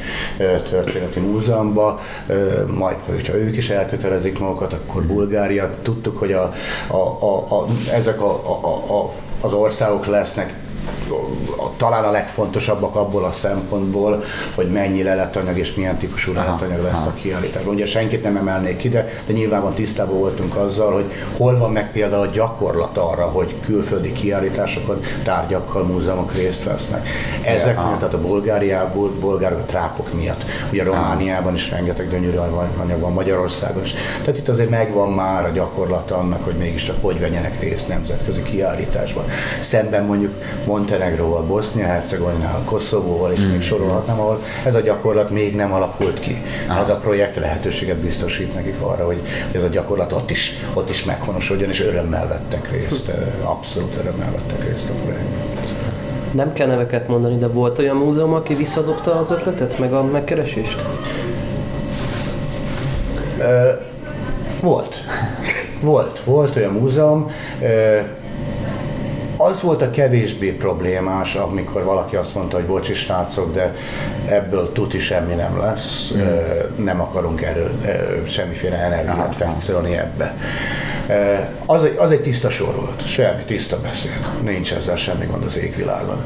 történeti 0.69 1.21
múzeumba, 1.21 2.01
majd, 2.77 2.97
hogyha 3.07 3.35
ők 3.35 3.57
is 3.57 3.71
elkötelezik 3.71 4.39
magukat, 4.39 4.73
akkor 4.73 5.03
Bulgária. 5.07 5.71
Tudtuk, 5.83 6.19
hogy 6.19 6.33
a, 6.33 6.53
a, 6.87 6.97
a, 6.97 7.37
a, 7.37 7.67
ezek 7.93 8.21
a, 8.21 8.31
a, 8.63 8.95
a, 8.95 9.13
az 9.41 9.53
országok 9.53 10.07
lesznek 10.07 10.55
talán 11.77 12.05
a 12.05 12.11
legfontosabbak 12.11 12.95
abból 12.95 13.25
a 13.25 13.33
szempontból, 13.33 14.23
hogy 14.55 14.71
mennyi 14.71 15.03
leletanyag 15.03 15.59
és 15.59 15.75
milyen 15.75 15.97
típusú 15.97 16.33
leletanyag 16.33 16.83
lesz 16.83 17.01
aha. 17.01 17.09
a 17.09 17.15
kiállítás. 17.15 17.63
Ugye 17.67 17.87
senkit 17.87 18.23
nem 18.23 18.37
emelnék 18.37 18.85
ide, 18.85 19.09
de 19.27 19.33
nyilván 19.33 19.63
tisztában 19.75 20.19
voltunk 20.19 20.57
azzal, 20.57 20.93
hogy 20.93 21.13
hol 21.37 21.59
van 21.59 21.73
meg 21.73 21.93
például 21.93 22.23
a 22.23 22.31
gyakorlat 22.31 22.99
arra, 22.99 23.25
hogy 23.25 23.55
külföldi 23.65 24.13
kiállításokon 24.13 25.01
tárgyakkal 25.25 25.83
múzeumok 25.83 26.35
részt 26.35 26.65
vesznek. 26.65 27.09
Ezek 27.45 27.79
miatt, 27.79 27.99
tehát 27.99 28.15
a 28.15 28.21
Bulgáriából, 28.21 29.11
bolgár 29.21 29.53
a 29.53 29.65
trápok 29.67 30.13
miatt. 30.13 30.45
Ugye 30.73 30.85
Romániában 30.85 31.55
is 31.55 31.71
rengeteg 31.71 32.11
gyönyörű 32.11 32.37
anyag 32.81 33.01
van, 33.01 33.13
Magyarországon 33.13 33.83
is. 33.83 33.95
Tehát 34.19 34.39
itt 34.39 34.49
azért 34.49 34.71
megvan 34.71 35.13
már 35.13 35.45
a 35.45 35.51
gyakorlat 35.51 36.11
annak, 36.11 36.45
hogy 36.45 36.55
mégiscsak 36.55 36.97
hogy 37.01 37.21
vegyenek 37.21 37.61
részt 37.61 37.89
nemzetközi 37.89 38.43
kiállításban. 38.43 39.25
Szemben 39.61 40.05
mondjuk 40.05 40.35
Montenegróval, 41.03 41.43
Bosznia-Hercegovinával, 41.43 42.63
Koszovóval, 42.65 43.33
és 43.33 43.41
mm. 43.41 43.51
még 43.51 43.63
sorolhatnám, 43.63 44.21
ahol 44.21 44.43
ez 44.65 44.75
a 44.75 44.81
gyakorlat 44.81 45.31
még 45.31 45.57
nem 45.57 45.73
alakult 45.73 46.21
ki. 46.21 46.43
Ez 46.81 46.89
a 46.89 46.97
projekt 46.97 47.37
lehetőséget 47.37 47.97
biztosít 47.97 48.55
nekik 48.55 48.81
arra, 48.81 49.07
hogy 49.07 49.21
ez 49.53 49.63
a 49.63 49.67
gyakorlat 49.67 50.13
ott 50.13 50.31
is, 50.31 50.53
ott 50.75 50.91
is 50.91 51.05
meghonosodjon, 51.05 51.69
és 51.69 51.81
örömmel 51.81 52.29
vettek 52.29 52.71
részt, 52.71 53.13
abszolút 53.43 53.97
örömmel 54.01 54.31
vettek 54.31 54.69
részt 54.71 54.91
a 54.91 54.93
projektben. 54.93 55.41
Nem 56.33 56.53
kell 56.53 56.67
neveket 56.67 57.09
mondani, 57.09 57.39
de 57.39 57.49
volt 57.49 57.79
olyan 57.79 57.97
múzeum, 57.97 58.33
aki 58.33 58.55
visszadobta 58.55 59.19
az 59.19 59.31
ötletet, 59.31 59.79
meg 59.79 59.93
a 59.93 60.03
megkeresést? 60.03 60.83
volt. 64.61 64.95
Volt. 65.81 66.21
Volt 66.25 66.57
olyan 66.57 66.73
múzeum 66.73 67.31
az 69.37 69.61
volt 69.61 69.83
a 69.83 69.91
kevésbé 69.91 70.51
problémás, 70.51 71.35
amikor 71.35 71.85
valaki 71.85 72.17
azt 72.17 72.35
mondta, 72.35 72.57
hogy 72.57 72.67
bocsi 72.67 72.95
srácok, 72.95 73.53
de 73.53 73.75
ebből 74.29 74.73
tuti 74.73 74.99
semmi 74.99 75.35
nem 75.35 75.59
lesz, 75.59 76.15
mm. 76.17 76.85
nem 76.85 77.01
akarunk 77.01 77.43
erről 77.43 77.71
semmiféle 78.29 78.77
energiát 78.77 79.37
fetszölni 79.37 79.97
ebbe. 79.97 80.35
Az 81.67 81.85
egy, 81.85 81.97
az 81.97 82.11
egy 82.11 82.21
tiszta 82.21 82.51
sor 82.51 82.75
volt, 82.75 83.09
semmi 83.09 83.43
tiszta 83.43 83.81
beszéd, 83.81 84.27
nincs 84.43 84.73
ezzel 84.73 84.97
semmi 84.97 85.27
gond 85.27 85.45
az 85.45 85.59
égvilágon. 85.59 86.25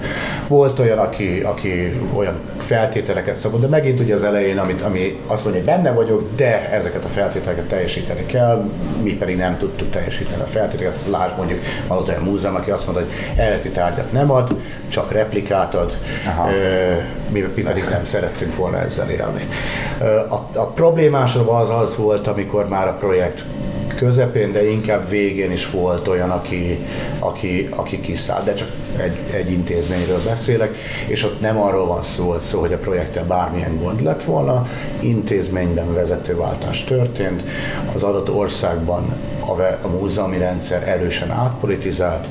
Volt 0.49 0.79
olyan, 0.79 0.99
aki, 0.99 1.41
aki 1.41 2.01
olyan 2.15 2.35
feltételeket 2.59 3.37
szabott, 3.37 3.61
de 3.61 3.67
megint 3.67 4.01
ugye 4.01 4.15
az 4.15 4.23
elején, 4.23 4.59
amit, 4.59 4.83
ami 4.83 5.21
azt 5.27 5.45
mondja, 5.45 5.63
hogy 5.63 5.73
benne 5.75 5.93
vagyok, 5.93 6.29
de 6.37 6.71
ezeket 6.71 7.05
a 7.05 7.09
feltételeket 7.09 7.65
teljesíteni 7.65 8.27
kell, 8.27 8.71
mi 9.03 9.13
pedig 9.13 9.37
nem 9.37 9.59
tudtuk 9.59 9.91
teljesíteni 9.91 10.43
a 10.43 10.47
feltételeket. 10.47 11.01
Lásd 11.11 11.37
mondjuk, 11.37 11.61
van 11.87 11.99
ott 11.99 12.09
olyan 12.09 12.23
múzeum, 12.23 12.55
aki 12.55 12.71
azt 12.71 12.87
mondta, 12.87 13.05
hogy 13.05 13.13
eredeti 13.37 13.69
tárgyat 13.69 14.13
nem 14.13 14.31
ad, 14.31 14.55
csak 14.89 15.13
replikát 15.13 15.75
ad, 15.75 15.99
Aha. 16.27 16.49
mi, 17.29 17.41
mi 17.55 17.63
pedig 17.63 17.85
nem 17.91 18.05
szerettünk 18.05 18.57
volna 18.57 18.81
ezzel 18.81 19.11
élni. 19.11 19.49
A, 20.29 20.59
a 20.59 20.67
problémás 20.67 21.35
az 21.35 21.71
az 21.71 21.97
volt, 21.97 22.27
amikor 22.27 22.69
már 22.69 22.89
a 22.89 22.97
projekt 22.99 23.45
közepén, 23.97 24.53
de 24.53 24.69
inkább 24.71 25.09
végén 25.09 25.53
is 25.53 25.71
volt 25.71 26.09
olyan, 26.09 26.31
aki, 26.31 26.79
aki, 27.19 27.69
aki 27.71 28.01
kiszállt, 28.01 28.45
de 28.45 28.55
csak 28.55 28.69
egy, 29.01 29.17
egy 29.31 29.51
intézményről 29.51 30.23
beszélek, 30.25 30.77
és 31.07 31.25
ott 31.25 31.41
nem 31.41 31.59
arról 31.59 31.87
van 31.87 32.03
szó, 32.03 32.39
szó, 32.39 32.61
hogy 32.61 32.73
a 32.73 32.79
projekttel 32.79 33.25
bármilyen 33.25 33.79
gond 33.83 34.03
lett 34.03 34.25
volna, 34.25 34.69
intézményben 35.01 35.95
vezetőváltás 35.95 36.85
történt, 36.85 37.43
az 37.95 38.03
adott 38.03 38.31
országban 38.31 39.15
a, 39.41 39.61
a 39.83 39.89
múzeumi 39.89 40.39
rendszer 40.39 40.89
erősen 40.89 41.31
átpolitizált, 41.31 42.27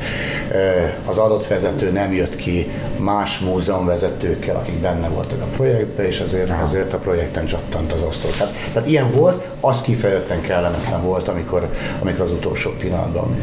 az 1.05 1.17
adott 1.17 1.47
vezető 1.47 1.91
nem 1.91 2.13
jött 2.13 2.35
ki 2.35 2.71
más 2.97 3.39
múzeumvezetőkkel, 3.39 4.55
akik 4.55 4.75
benne 4.75 5.07
voltak 5.07 5.41
a 5.41 5.55
projektben, 5.55 6.05
és 6.05 6.19
ezért, 6.19 6.49
ezért 6.63 6.93
a 6.93 6.97
projekten 6.97 7.45
csattant 7.45 7.91
az 7.91 8.01
osztó. 8.01 8.29
Tehát, 8.29 8.53
tehát 8.73 8.89
ilyen 8.89 9.11
volt, 9.11 9.45
az 9.59 9.81
kifejezetten 9.81 10.41
kellemetlen 10.41 11.01
volt, 11.01 11.27
amikor, 11.27 11.69
amikor 12.01 12.25
az 12.25 12.31
utolsó 12.31 12.71
pillanatban 12.79 13.41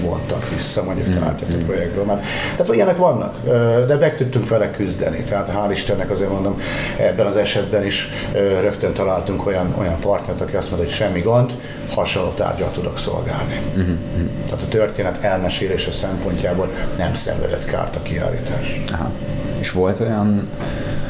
vontak 0.00 0.48
vissza 0.48 0.82
mondjuk 0.82 1.08
mm. 1.08 1.22
a 1.22 1.34
mm. 1.52 1.64
projektből. 1.64 2.04
Mert, 2.04 2.22
tehát 2.56 2.74
ilyenek 2.74 2.96
vannak, 2.96 3.34
de 3.86 3.96
meg 4.00 4.16
tudtunk 4.16 4.48
vele 4.48 4.70
küzdeni. 4.70 5.24
Tehát 5.24 5.50
hál' 5.54 5.70
Istennek 5.72 6.10
azért 6.10 6.30
mondom, 6.30 6.60
ebben 6.98 7.26
az 7.26 7.36
esetben 7.36 7.84
is 7.84 8.08
rögtön 8.60 8.92
találtunk 8.92 9.46
olyan, 9.46 9.74
olyan 9.78 9.98
partnert, 9.98 10.40
aki 10.40 10.56
azt 10.56 10.70
mondta, 10.70 10.88
hogy 10.88 10.96
semmi 10.96 11.20
gond, 11.20 11.52
hasonló 11.94 12.30
tárgyat 12.30 12.72
tudok 12.72 12.98
szolgálni. 12.98 13.60
Mm-hmm. 13.78 13.96
Tehát 14.44 14.64
a 14.64 14.68
történet 14.68 15.24
elmesélése 15.24 15.92
szempontjából 15.92 16.68
nem 16.96 17.14
szenvedett 17.14 17.64
kárt 17.64 17.96
a 17.96 18.02
kiállítás. 18.02 18.80
Aha. 18.92 19.10
És 19.58 19.72
volt 19.72 20.00
olyan, 20.00 20.48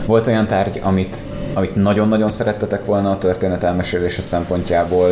volt 0.06 0.26
olyan 0.26 0.46
tárgy, 0.46 0.80
amit 0.82 1.16
amit 1.54 1.74
nagyon-nagyon 1.74 2.28
szerettetek 2.28 2.84
volna 2.84 3.10
a 3.10 3.18
történet 3.18 3.64
elmesélése 3.64 4.20
szempontjából 4.20 5.08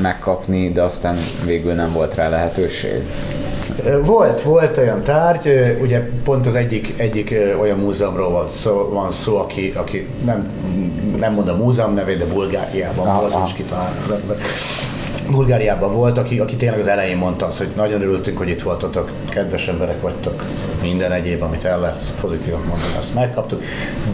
megkapni, 0.00 0.72
de 0.72 0.82
aztán 0.82 1.16
végül 1.44 1.72
nem 1.72 1.92
volt 1.92 2.14
rá 2.14 2.28
lehetőség? 2.28 3.02
Volt, 4.04 4.42
volt 4.42 4.78
olyan 4.78 5.02
tárgy, 5.02 5.78
ugye 5.82 6.08
pont 6.24 6.46
az 6.46 6.54
egyik, 6.54 6.94
egyik 6.96 7.34
olyan 7.60 7.78
múzeumról 7.78 8.30
van 8.30 8.50
szó, 8.50 8.88
van 8.92 9.10
szó 9.10 9.36
aki, 9.36 9.72
aki 9.76 10.08
nem, 10.24 10.50
nem 11.18 11.32
mond 11.32 11.48
a 11.48 11.56
múzeum 11.56 11.94
nevét, 11.94 12.18
de 12.18 12.26
Bulgáriában 12.26 13.08
ah, 13.08 13.20
volt, 13.20 13.34
ah. 13.34 13.48
és 13.48 13.54
kitalálni 13.54 13.96
Bulgáriában 15.32 15.94
volt, 15.94 16.18
aki, 16.18 16.38
aki 16.38 16.56
tényleg 16.56 16.80
az 16.80 16.86
elején 16.86 17.16
mondta 17.16 17.46
azt, 17.46 17.58
hogy 17.58 17.68
nagyon 17.76 18.00
örültünk, 18.00 18.38
hogy 18.38 18.48
itt 18.48 18.62
voltatok, 18.62 19.10
kedves 19.28 19.68
emberek 19.68 20.00
vagytok, 20.00 20.42
minden 20.82 21.12
egyéb, 21.12 21.42
amit 21.42 21.64
el 21.64 21.80
lehet 21.80 22.04
pozitívan 22.20 22.60
mondani, 22.60 22.92
azt 22.98 23.14
megkaptuk, 23.14 23.62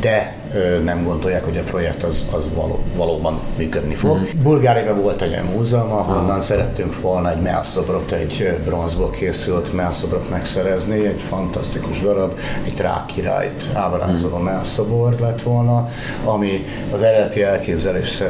de 0.00 0.36
ö, 0.54 0.78
nem 0.78 1.04
gondolják, 1.04 1.44
hogy 1.44 1.56
a 1.56 1.62
projekt 1.62 2.02
az, 2.02 2.24
az 2.30 2.48
való, 2.54 2.82
valóban 2.96 3.40
működni 3.56 3.94
fog. 3.94 4.18
Mm. 4.18 4.42
Bulgáriában 4.42 5.02
volt 5.02 5.22
egy 5.22 5.32
olyan 5.32 5.44
múzeum, 5.44 5.90
ahonnan 5.90 6.36
ah. 6.36 6.40
szerettünk 6.40 7.00
volna 7.00 7.30
egy 7.30 7.40
melszobrot, 7.40 8.12
egy 8.12 8.58
bronzból 8.64 9.10
készült 9.10 9.72
melszobrot 9.72 10.30
megszerezni, 10.30 11.06
egy 11.06 11.20
fantasztikus 11.28 12.00
darab, 12.00 12.38
egy 12.64 12.74
trák 12.74 13.06
királyt 13.06 13.64
ábrázoló 13.72 14.38
mm. 14.38 14.42
melszobor 14.42 15.16
lett 15.20 15.42
volna, 15.42 15.90
ami 16.24 16.66
az 16.94 17.02
eredeti 17.02 17.42
elképzelés, 17.42 18.22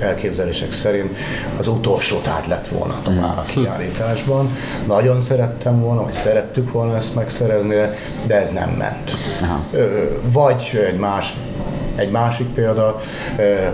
elképzelések 0.00 0.72
szerint 0.72 1.16
az 1.58 1.68
utolsó 1.68 2.16
tárgy 2.36 2.48
lett 2.48 2.68
volna 2.68 2.94
már 3.20 3.38
a 3.38 3.42
kiállításban. 3.42 4.56
Nagyon 4.86 5.22
szerettem 5.22 5.80
volna, 5.80 6.02
vagy 6.02 6.12
szerettük 6.12 6.72
volna 6.72 6.96
ezt 6.96 7.14
megszerezni, 7.14 7.74
de 8.26 8.42
ez 8.42 8.50
nem 8.50 8.70
ment. 8.70 9.12
Aha. 9.42 9.60
Vagy 10.22 10.80
egy 10.86 10.98
más 10.98 11.36
egy 11.94 12.10
másik 12.10 12.46
példa, 12.46 13.00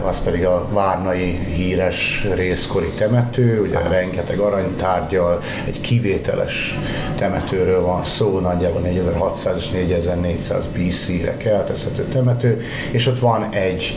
az 0.05 0.23
pedig 0.25 0.45
a 0.45 0.69
Várnai 0.73 1.39
híres 1.55 2.27
részkori 2.35 2.91
temető, 2.99 3.61
ugye 3.61 3.77
Aha. 3.77 3.89
rengeteg 3.89 4.39
aranytárgyal, 4.39 5.43
egy 5.67 5.81
kivételes 5.81 6.79
temetőről 7.17 7.83
van 7.83 8.05
szó, 8.05 8.39
nagyjából 8.39 8.81
4600 8.81 9.57
és 9.57 9.71
4400 9.71 10.67
BC-re 10.67 11.37
keltezhető 11.37 12.05
temető, 12.05 12.63
és 12.91 13.07
ott 13.07 13.19
van 13.19 13.49
egy 13.53 13.97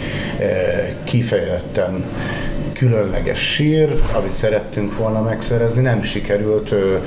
kifejezetten 1.04 2.04
különleges 2.78 3.40
sír, 3.40 4.02
amit 4.14 4.32
szerettünk 4.32 4.98
volna 4.98 5.22
megszerezni, 5.22 5.82
nem 5.82 6.02
sikerült. 6.02 6.72
Ö, 6.72 6.98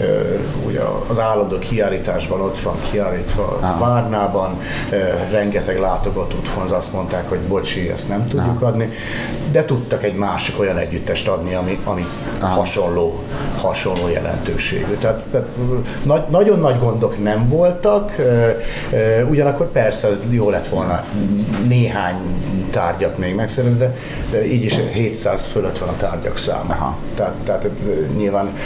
ö, 0.00 0.34
ugye 0.66 0.80
az 1.08 1.18
állandó 1.18 1.58
kiállításban 1.58 2.40
ott 2.40 2.60
van 2.60 2.76
kiállítva 2.90 3.58
ah. 3.60 3.78
Várnában, 3.78 4.60
ö, 4.90 4.96
rengeteg 5.30 5.78
látogatót 5.78 6.48
van, 6.54 6.70
azt 6.70 6.92
mondták, 6.92 7.28
hogy 7.28 7.38
bocsi, 7.38 7.90
ezt 7.90 8.08
nem 8.08 8.28
tudjuk 8.28 8.62
ah. 8.62 8.68
adni, 8.68 8.92
de 9.50 9.64
tudtak 9.64 10.04
egy 10.04 10.14
másik 10.14 10.60
olyan 10.60 10.76
együttest 10.76 11.28
adni, 11.28 11.54
ami, 11.54 11.78
ami 11.84 12.06
hasonló, 12.40 13.22
hasonló 13.60 14.08
jelentőségű. 14.08 14.94
Tehát, 15.00 15.24
tehát 15.30 15.46
nagy, 16.02 16.22
nagyon 16.28 16.58
nagy 16.58 16.78
gondok 16.78 17.22
nem 17.22 17.48
voltak, 17.48 18.14
ö, 18.18 18.48
ö, 18.92 19.22
ugyanakkor 19.22 19.70
persze 19.70 20.08
jó 20.30 20.50
lett 20.50 20.68
volna 20.68 21.04
néhány 21.66 22.16
tárgyat 22.70 23.18
még 23.18 23.34
megszerezni, 23.34 23.78
de, 23.78 23.96
de 24.30 24.46
így 24.46 24.64
is 24.64 24.74
700 24.92 25.46
fölött 25.46 25.78
van 25.78 25.88
a 25.88 25.96
tárgyak 25.96 26.38
száma. 26.38 26.72
Aha. 26.72 26.98
Tehát, 27.14 27.34
tehát 27.44 27.64
eh, 27.64 27.70
nyilván 28.16 28.56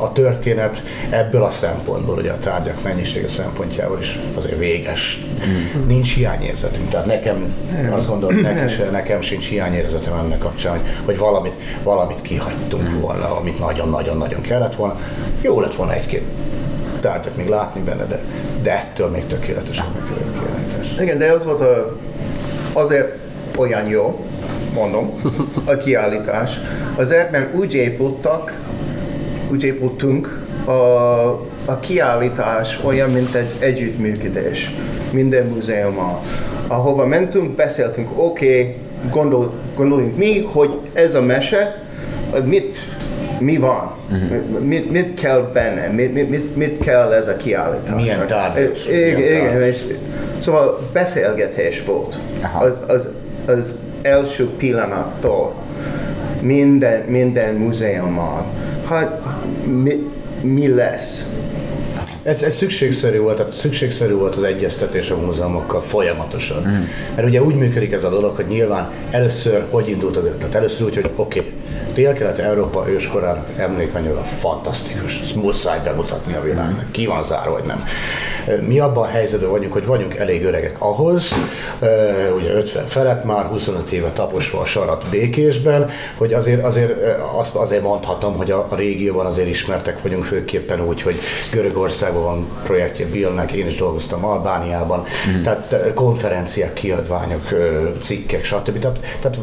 a 0.00 0.12
történet 0.12 0.82
ebből 1.10 1.42
a 1.42 1.50
szempontból, 1.50 2.16
ugye 2.18 2.30
a 2.30 2.38
tárgyak 2.38 2.82
mennyisége 2.82 3.28
szempontjából 3.28 3.98
is 4.00 4.18
azért 4.34 4.58
véges. 4.58 5.24
Mm. 5.46 5.86
Nincs 5.86 6.14
hiányérzetünk. 6.14 6.90
Tehát 6.90 7.06
nekem, 7.06 7.54
azt 7.90 8.08
gondolom, 8.08 8.40
nekem, 8.40 8.68
nekem 8.90 9.20
sincs 9.20 9.48
hiányérzetem 9.48 10.14
ennek 10.18 10.38
kapcsán, 10.38 10.72
hogy, 10.72 10.80
hogy 11.04 11.18
valamit, 11.18 11.54
valamit 11.82 12.22
kihagytunk 12.22 12.88
mm. 12.88 13.00
volna, 13.00 13.36
amit 13.36 13.58
nagyon-nagyon-nagyon 13.58 14.40
kellett 14.40 14.74
volna. 14.74 14.98
Jó 15.40 15.60
lett 15.60 15.74
volna 15.74 15.92
egy-két 15.92 16.24
tárgyat 17.00 17.36
még 17.36 17.48
látni 17.48 17.80
benne, 17.80 18.04
de, 18.04 18.20
de 18.62 18.72
ettől 18.72 19.08
még 19.08 19.26
tökéletesen 19.26 19.86
megkerül 19.94 20.22
a 20.98 21.02
Igen, 21.02 21.18
de 21.18 21.32
az 21.32 21.44
volt 21.44 21.60
a, 21.60 21.96
azért 22.72 23.21
olyan 23.56 23.86
jó, 23.86 24.24
mondom, 24.74 25.12
a 25.64 25.76
kiállítás. 25.76 26.60
Azért, 26.94 27.30
mert 27.30 27.54
úgy 27.54 27.74
épültek, 27.74 28.58
úgy 29.50 29.62
épültünk, 29.62 30.40
a, 30.64 30.72
a 31.64 31.80
kiállítás 31.80 32.78
olyan, 32.84 33.10
mint 33.10 33.34
egy 33.34 33.50
együttműködés 33.58 34.74
minden 35.12 35.46
múzeummal. 35.46 36.20
Ahova 36.66 37.06
mentünk, 37.06 37.50
beszéltünk, 37.50 38.08
oké, 38.16 38.60
okay, 38.60 38.74
gondol, 39.10 39.52
gondoljunk 39.76 40.16
mi, 40.16 40.40
hogy 40.52 40.78
ez 40.92 41.14
a 41.14 41.22
mese, 41.22 41.82
mit, 42.44 42.76
mi 43.38 43.56
van, 43.56 43.92
uh-huh. 44.10 44.60
mit, 44.60 44.90
mit 44.90 45.14
kell 45.14 45.50
benne, 45.52 45.86
mit, 45.86 46.14
mit, 46.14 46.30
mit, 46.30 46.56
mit 46.56 46.78
kell 46.84 47.12
ez 47.12 47.28
a 47.28 47.36
kiállítás. 47.36 47.94
Milyen 47.94 48.26
tárgyas. 48.26 48.86
Igen, 48.86 49.18
igen, 49.18 49.62
és, 49.62 49.84
szóval 50.38 50.88
beszélgetés 50.92 51.84
volt. 51.84 52.18
Az, 52.60 52.72
az, 52.86 53.10
az 53.46 53.78
első 54.02 54.48
pillanattól 54.48 55.54
minden, 56.40 57.00
minden 57.00 57.54
múzeummal. 57.54 58.44
Hát 58.88 59.20
mi, 59.64 60.10
mi 60.42 60.68
lesz? 60.68 61.26
Ez, 62.22 62.42
ez 62.42 62.56
szükségszerű 62.56 63.18
volt, 63.18 63.36
tehát 63.36 63.52
szükségszerű 63.52 64.14
volt 64.14 64.36
az 64.36 64.42
egyeztetés 64.42 65.10
a 65.10 65.16
múzeumokkal 65.16 65.82
folyamatosan. 65.82 66.62
Mm. 66.62 66.82
Mert 67.14 67.28
ugye 67.28 67.42
úgy 67.42 67.54
működik 67.54 67.92
ez 67.92 68.04
a 68.04 68.10
dolog, 68.10 68.36
hogy 68.36 68.46
nyilván 68.46 68.90
először 69.10 69.64
hogy 69.70 69.88
indult 69.88 70.16
az 70.16 70.24
ötlet? 70.24 70.54
Először 70.54 70.86
úgy, 70.86 70.94
hogy 70.94 71.10
oké, 71.16 71.38
okay, 71.38 71.52
Dél-Kelet-Európa 71.94 72.88
őskorának 72.88 73.46
emlékanyaga 73.56 74.20
fantasztikus, 74.20 75.20
ezt 75.22 75.34
muszáj 75.34 75.80
bemutatni 75.84 76.34
a 76.34 76.42
világnak, 76.42 76.90
ki 76.90 77.06
van 77.06 77.24
zárva, 77.24 77.52
vagy 77.52 77.64
nem. 77.64 77.84
Mi 78.66 78.78
abban 78.78 79.04
a 79.04 79.10
helyzetben 79.10 79.50
vagyunk, 79.50 79.72
hogy 79.72 79.86
vagyunk 79.86 80.14
elég 80.16 80.44
öregek 80.44 80.76
ahhoz, 80.78 81.34
ugye 82.36 82.52
50 82.52 82.86
felett 82.86 83.24
már, 83.24 83.44
25 83.44 83.92
éve 83.92 84.08
taposva 84.08 84.60
a 84.60 84.64
sarat 84.64 85.06
békésben, 85.10 85.90
hogy 86.16 86.32
azért, 86.32 86.64
azért 86.64 86.92
azt 87.38 87.54
azért 87.54 87.82
mondhatom, 87.82 88.36
hogy 88.36 88.50
a, 88.50 88.66
a 88.68 88.74
régióban 88.74 89.26
azért 89.26 89.48
ismertek 89.48 90.02
vagyunk 90.02 90.24
főképpen 90.24 90.86
úgy, 90.86 91.02
hogy 91.02 91.18
Görögországban 91.52 92.22
van 92.22 92.46
projektje 92.64 93.06
Billnek, 93.06 93.52
én 93.52 93.66
is 93.66 93.76
dolgoztam 93.76 94.24
Albániában, 94.24 95.04
mm. 95.30 95.42
tehát 95.42 95.92
konferenciák, 95.94 96.72
kiadványok, 96.72 97.48
cikkek, 98.02 98.44
stb. 98.44 98.78
Tehát, 98.78 98.98
tehát 99.20 99.38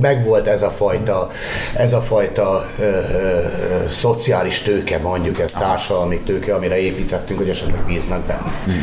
megvolt 0.00 0.46
ez 0.46 0.62
a 0.62 0.70
fajta, 0.70 1.30
ez 1.76 1.92
a 1.92 2.00
fajta 2.00 2.66
ö, 2.78 2.82
ö, 2.82 3.44
szociális 3.90 4.62
tőke, 4.62 4.98
mondjuk 4.98 5.40
ez 5.40 5.50
társadalmi 5.50 6.18
tőke, 6.18 6.54
amire 6.54 6.78
építettünk, 6.78 7.38
hogy 7.38 7.48
esetleg 7.48 7.84
bíznak 7.86 8.20
benne. 8.20 8.52
Hmm. 8.64 8.82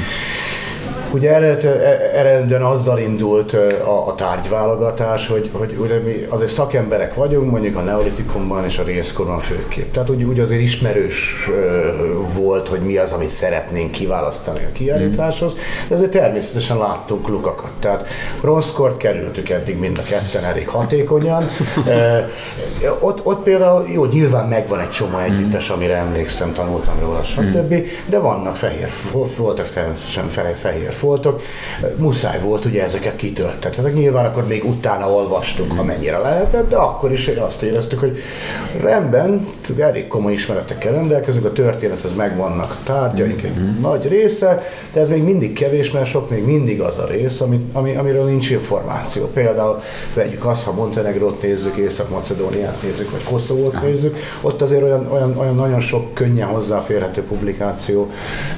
Ugye 1.13 1.32
eredendően 2.13 2.62
azzal 2.62 3.00
indult 3.00 3.54
a, 3.54 4.08
a 4.08 4.15
tárgyválogatás, 4.15 5.28
hogy, 5.28 5.50
hogy 5.52 5.76
ugye 5.80 5.97
mi 5.97 6.26
azért 6.30 6.52
szakemberek 6.52 7.15
vagyunk, 7.15 7.52
mondjuk 7.52 7.76
a 7.76 7.82
neolitikumban 7.82 8.65
és 8.65 8.78
a 8.78 8.84
részkorban 8.84 9.39
főképp. 9.39 9.93
Tehát 9.93 10.10
úgy, 10.10 10.24
úgy 10.24 10.39
azért 10.39 10.62
ismerős 10.62 11.50
volt, 12.34 12.67
hogy 12.67 12.80
mi 12.80 12.97
az, 12.97 13.12
amit 13.12 13.30
szeretnénk 13.30 13.91
kiválasztani 13.91 14.60
a 14.60 14.71
kiállításhoz, 14.71 15.56
de 15.88 15.95
azért 15.95 16.12
természetesen 16.12 16.78
láttunk 16.78 17.28
lukakat. 17.28 17.71
Tehát 17.80 18.08
bronzkort 18.41 18.97
kerültük 18.97 19.50
eddig 19.50 19.80
mind 19.80 19.97
a 19.97 20.02
ketten 20.02 20.50
elég 20.50 20.67
hatékonyan. 20.67 21.45
ott, 23.00 23.26
ott 23.26 23.43
például, 23.43 23.89
jó, 23.89 24.06
nyilván 24.06 24.47
megvan 24.47 24.80
egy 24.80 24.89
csomó 24.89 25.17
együttes, 25.17 25.69
amire 25.69 25.95
emlékszem, 25.95 26.54
tanultam 26.54 27.00
róla, 27.00 27.24
stb., 27.24 27.76
de 28.06 28.19
vannak 28.19 28.56
fehér, 28.56 28.89
voltak 29.38 29.69
természetesen 29.69 30.56
fehér 30.62 30.91
voltak, 31.02 31.42
muszáj 31.98 32.40
volt 32.40 32.66
ugye 32.66 32.84
ezeket 32.84 33.16
kitölteni. 33.16 33.76
Tehát 33.76 33.94
nyilván 33.94 34.26
akkor 34.26 34.48
még 34.48 34.66
utána 34.66 35.10
olvastunk, 35.10 35.80
amennyire 35.80 36.18
lehetett, 36.18 36.70
de 36.70 36.76
akkor 36.76 37.12
is 37.12 37.28
azt 37.28 37.62
éreztük, 37.62 38.00
hogy 38.00 38.18
rendben, 38.82 39.48
elég 39.78 40.08
komoly 40.08 40.34
ismeretekkel 40.34 40.94
rendelkezünk, 40.94 41.46
a 41.46 41.52
történethez 41.52 42.12
megvannak 42.16 42.78
tárgyaink 42.84 43.44
egy 43.44 43.52
mm-hmm. 43.52 43.82
nagy 43.82 44.08
része, 44.08 44.64
de 44.94 45.00
ez 45.00 45.10
még 45.10 45.24
mindig 45.24 45.54
kevés, 45.54 45.92
mert 45.92 46.06
sok 46.06 46.30
még 46.30 46.46
mindig 46.46 46.82
az 46.82 46.98
a 46.98 47.06
rész, 47.06 47.42
ami, 47.42 47.70
ami, 47.74 47.96
amiről 47.96 48.26
nincs 48.26 48.50
információ. 48.50 49.26
Például 49.26 49.82
vegyük 50.14 50.46
azt, 50.46 50.64
ha 50.64 50.72
Montenegrót 50.72 51.42
nézzük, 51.42 51.76
Észak-Macedóniát 51.76 52.82
nézzük, 52.82 53.12
vagy 53.12 53.24
Koszovót 53.24 53.82
nézzük, 53.82 54.18
ott 54.42 54.62
azért 54.62 54.84
olyan, 54.84 55.12
olyan, 55.12 55.38
olyan 55.38 55.56
nagyon 55.56 55.80
sok 55.80 56.14
könnyen 56.14 56.48
hozzáférhető 56.48 57.22
publikáció 57.22 58.12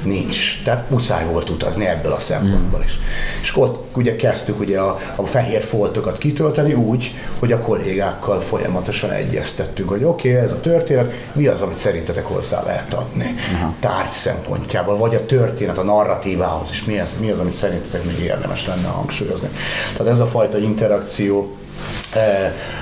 nincs. 0.03 0.63
Tehát 0.63 0.89
muszáj 0.89 1.25
volt 1.31 1.49
utazni 1.49 1.85
ebből 1.85 2.11
a 2.11 2.19
szempontból 2.33 2.83
is. 2.85 2.99
És 3.41 3.57
ott 3.57 3.95
ugye 3.95 4.15
kezdtük 4.15 4.59
ugye 4.59 4.79
a, 4.79 4.99
a 5.15 5.25
fehér 5.25 5.63
foltokat 5.63 6.17
kitölteni 6.17 6.73
úgy, 6.73 7.15
hogy 7.39 7.51
a 7.51 7.59
kollégákkal 7.59 8.41
folyamatosan 8.41 9.11
egyeztettünk, 9.11 9.89
hogy 9.89 10.03
oké, 10.03 10.31
okay, 10.31 10.43
ez 10.43 10.51
a 10.51 10.61
történet, 10.61 11.13
mi 11.33 11.47
az, 11.47 11.61
amit 11.61 11.75
szerintetek 11.75 12.25
hozzá 12.25 12.63
lehet 12.63 12.93
adni 12.93 13.35
uh-huh. 13.53 13.73
tárgy 13.79 14.11
szempontjából, 14.11 14.97
vagy 14.97 15.15
a 15.15 15.25
történet, 15.25 15.77
a 15.77 15.83
narratívához 15.83 16.69
is, 16.71 16.83
mi 16.83 16.99
az, 16.99 17.15
mi 17.19 17.31
az, 17.31 17.39
amit 17.39 17.53
szerintetek 17.53 18.03
még 18.03 18.19
érdemes 18.19 18.67
lenne 18.67 18.87
hangsúlyozni. 18.87 19.49
Tehát 19.97 20.11
ez 20.11 20.19
a 20.19 20.27
fajta 20.27 20.57
interakció 20.57 21.55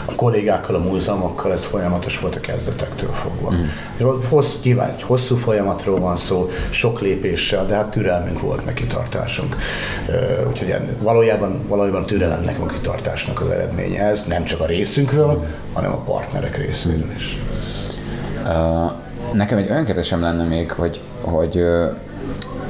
a 0.06 0.16
kollégákkal, 0.16 0.76
a 0.76 0.80
múzeumokkal 0.80 1.52
ez 1.52 1.64
folyamatos 1.64 2.20
volt 2.20 2.36
a 2.36 2.40
kezdetektől 2.40 3.12
fogva. 3.12 3.52
Mm. 3.52 4.08
Hossz, 4.30 4.54
nyilván 4.64 4.90
egy 4.90 5.04
hosszú 5.04 5.36
folyamatról 5.36 6.00
van 6.00 6.18
szó, 6.18 6.50
sok 6.70 7.02
lépéssel, 7.02 7.66
de 7.66 7.76
hát 7.76 7.92
türelmünk 7.92 8.42
volt, 8.42 8.66
meg 8.66 8.74
kitartásunk. 8.74 9.56
E, 10.10 10.48
úgyhogy 10.48 10.76
valójában, 11.00 11.68
valójában 11.68 12.06
türelemnek, 12.06 12.60
meg 12.60 12.70
kitartásnak 12.74 13.42
az 13.42 13.50
eredménye 13.50 14.04
ez, 14.04 14.26
nem 14.28 14.44
csak 14.44 14.60
a 14.60 14.66
részünkről, 14.66 15.38
mm. 15.38 15.44
hanem 15.74 15.92
a 15.92 15.98
partnerek 15.98 16.58
részéről 16.58 17.12
is. 17.16 17.38
Uh, 18.46 18.92
nekem 19.34 19.58
egy 19.58 19.70
olyan 19.70 19.86
kérdésem 19.86 20.22
lenne 20.22 20.44
még, 20.44 20.72
hogy, 20.72 21.00
hogy 21.22 21.64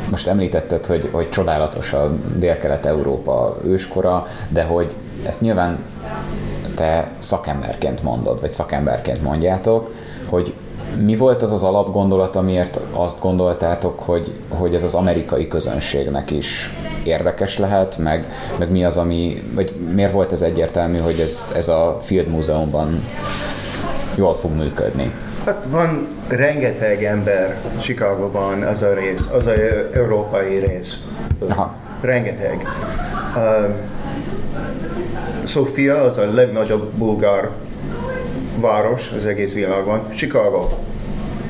most 0.09 0.27
említetted, 0.27 0.85
hogy, 0.85 1.09
hogy 1.11 1.29
csodálatos 1.29 1.93
a 1.93 2.15
Dél-Kelet-Európa 2.35 3.57
őskora, 3.65 4.25
de 4.49 4.63
hogy 4.63 4.95
ezt 5.25 5.41
nyilván 5.41 5.79
te 6.81 7.07
szakemberként 7.19 8.03
mondod, 8.03 8.39
vagy 8.39 8.49
szakemberként 8.49 9.23
mondjátok, 9.23 9.93
hogy 10.25 10.53
mi 10.97 11.15
volt 11.15 11.41
az 11.41 11.51
az 11.51 11.63
alapgondolat, 11.63 12.35
amiért 12.35 12.79
azt 12.91 13.19
gondoltátok, 13.19 13.99
hogy, 13.99 14.33
hogy 14.49 14.75
ez 14.75 14.83
az 14.83 14.93
amerikai 14.93 15.47
közönségnek 15.47 16.31
is 16.31 16.73
érdekes 17.03 17.57
lehet, 17.57 17.97
meg, 17.97 18.25
meg 18.57 18.71
mi 18.71 18.83
az, 18.83 18.97
ami, 18.97 19.43
vagy 19.53 19.75
miért 19.93 20.11
volt 20.11 20.31
ez 20.31 20.41
egyértelmű, 20.41 20.97
hogy 20.97 21.19
ez, 21.19 21.51
ez 21.55 21.67
a 21.67 21.97
Field 22.01 22.27
Múzeumban 22.27 23.03
jól 24.15 24.35
fog 24.35 24.51
működni? 24.51 25.11
Hát 25.45 25.65
van 25.67 26.07
rengeteg 26.27 27.03
ember 27.03 27.57
Chicagóban, 27.79 28.61
az 28.61 28.81
a 28.81 28.93
rész, 28.93 29.29
az 29.33 29.47
a 29.47 29.53
európai 29.93 30.57
rész. 30.57 30.97
Aha. 31.49 31.75
Rengeteg. 32.01 32.67
Uh, 33.35 33.75
Sofia 35.45 36.01
az 36.01 36.17
a 36.17 36.31
legnagyobb 36.33 36.91
bulgár 36.91 37.49
város 38.59 39.11
az 39.17 39.25
egész 39.25 39.53
világon. 39.53 40.09
Chicago 40.09 40.67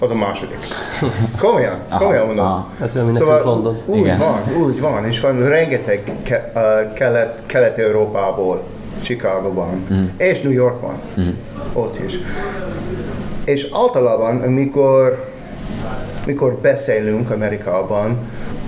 az 0.01 0.11
a 0.11 0.15
második. 0.15 0.57
Komolyan, 1.41 1.79
komolyan 1.97 2.25
mondom. 2.25 2.45
Aha. 2.45 2.69
Ez 2.81 2.95
olyan, 2.95 3.05
mint 3.05 3.17
szóval 3.17 3.41
London. 3.43 3.77
Úgy 3.85 3.97
Igen. 3.97 4.17
van, 4.17 4.63
úgy 4.65 4.79
van, 4.79 5.05
és 5.07 5.19
van 5.19 5.47
rengeteg 5.47 6.11
ke, 6.23 6.51
uh, 6.55 6.93
kelet, 6.93 7.39
kelet-európából, 7.45 8.63
Chicagoban, 9.01 9.85
mm. 9.93 10.05
és 10.17 10.41
New 10.41 10.51
Yorkban, 10.51 10.93
mm. 11.19 11.29
ott 11.73 11.99
is. 12.05 12.13
És 13.43 13.67
általában, 13.73 14.41
amikor, 14.41 15.29
amikor 16.23 16.53
beszélünk 16.53 17.29
Amerikában, 17.29 18.17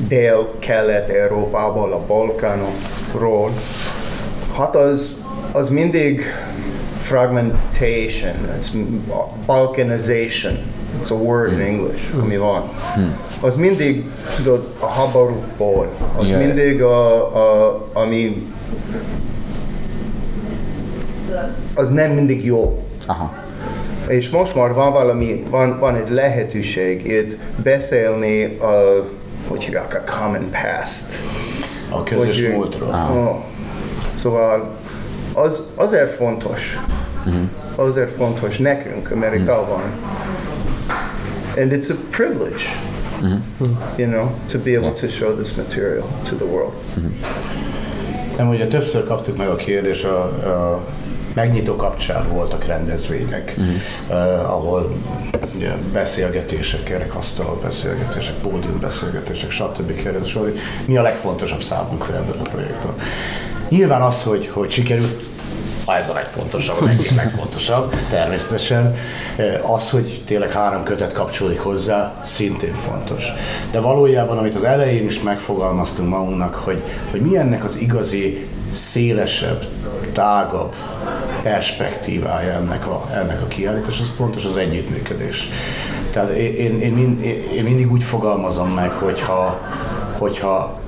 dél-kelet-európából, 0.07 1.93
a 1.93 1.99
Balkánokról, 2.07 3.51
hát 4.57 4.75
az, 4.75 5.21
az 5.51 5.69
mindig 5.69 6.21
fragmentation, 7.01 8.33
it's 8.59 8.73
balkanization, 9.45 10.57
it's 11.01 11.11
a 11.11 11.15
word 11.15 11.51
in 11.51 11.59
English, 11.59 12.15
mm. 12.15 12.21
ami 12.21 12.37
van. 12.37 12.61
Mm. 12.99 13.03
Az 13.41 13.55
mindig, 13.55 14.05
tudod, 14.35 14.67
a 14.79 14.85
háborúból, 14.85 15.89
az 16.17 16.27
yeah. 16.27 16.45
mindig 16.45 16.81
a, 16.81 17.25
a, 17.35 17.87
ami 17.93 18.47
az 21.73 21.89
nem 21.89 22.11
mindig 22.11 22.45
jó. 22.45 22.83
Aha. 23.05 23.33
És 24.07 24.29
most 24.29 24.55
már 24.55 24.73
van 24.73 24.91
valami, 24.91 25.43
van, 25.49 25.79
van 25.79 25.95
egy 25.95 26.09
lehetőség 26.09 27.05
itt 27.07 27.37
beszélni 27.63 28.43
a, 28.43 29.05
hogy 29.47 29.63
hívják, 29.63 30.03
a 30.05 30.11
common 30.11 30.49
past. 30.51 31.05
A 31.89 32.03
közös 32.03 32.45
Hogy- 32.45 32.53
múltról. 32.53 32.89
Oh. 32.89 33.52
Szóval 34.23 34.75
az, 35.33 35.67
azért 35.75 36.15
fontos, 36.15 36.79
azért 37.75 38.15
fontos 38.15 38.57
nekünk 38.57 39.11
Amerikában. 39.11 39.81
And 41.57 41.71
it's 41.71 41.89
a 41.91 41.95
privilege, 42.09 42.63
you 43.95 44.09
know, 44.09 44.27
to 44.51 44.59
be 44.59 44.77
able 44.77 44.91
to 44.91 45.07
show 45.07 45.35
this 45.35 45.53
material 45.55 46.05
to 46.29 46.35
the 46.35 46.45
world. 46.45 46.73
Nem, 48.37 48.49
ugye 48.49 48.67
többször 48.67 49.03
kaptuk 49.03 49.37
meg 49.37 49.47
a 49.47 49.55
kérdés, 49.55 50.03
a, 50.03 50.21
a 50.23 50.83
megnyitó 51.33 51.75
kapcsán 51.75 52.29
voltak 52.29 52.65
rendezvények, 52.65 53.55
uh, 54.09 54.15
ahol 54.51 54.93
ugye, 55.55 55.71
beszélgetések, 55.93 56.83
kerekasztal 56.83 57.59
beszélgetések, 57.63 58.35
pódium 58.35 58.79
beszélgetések, 58.79 59.51
stb. 59.51 60.25
sor, 60.25 60.43
hogy 60.43 60.59
mi 60.85 60.97
a 60.97 61.01
legfontosabb 61.01 61.61
számunkra 61.61 62.15
ebből 62.15 62.37
a 62.45 62.49
projektből. 62.49 62.95
Nyilván 63.73 64.01
az, 64.01 64.23
hogy, 64.23 64.49
hogy 64.53 64.71
sikerült, 64.71 65.23
ez 65.87 66.09
a 66.09 66.13
legfontosabb, 66.13 66.81
a 66.81 66.87
egyik 66.87 67.15
legfontosabb, 67.15 67.93
természetesen. 68.09 68.95
Az, 69.61 69.89
hogy 69.89 70.21
tényleg 70.25 70.51
három 70.51 70.83
kötet 70.83 71.13
kapcsolódik 71.13 71.59
hozzá, 71.59 72.13
szintén 72.23 72.75
fontos. 72.89 73.25
De 73.71 73.79
valójában, 73.79 74.37
amit 74.37 74.55
az 74.55 74.63
elején 74.63 75.05
is 75.05 75.21
megfogalmaztunk 75.21 76.09
magunknak, 76.09 76.55
hogy, 76.55 76.81
hogy 77.11 77.21
mi 77.21 77.37
ennek 77.37 77.63
az 77.63 77.75
igazi, 77.75 78.47
szélesebb, 78.73 79.65
tágabb 80.11 80.73
perspektívája 81.41 82.51
ennek 82.51 82.87
a, 82.87 83.09
ennek 83.13 83.41
a 83.41 83.47
kiállítás, 83.47 83.99
az 83.99 84.15
pontos 84.17 84.45
az 84.45 84.57
együttműködés. 84.57 85.49
Tehát 86.11 86.29
én, 86.29 86.81
én, 86.81 86.97
én, 86.97 87.21
én 87.55 87.63
mindig 87.63 87.91
úgy 87.91 88.03
fogalmazom 88.03 88.69
meg, 88.69 88.91
hogyha, 88.91 89.59
hogyha 90.17 90.81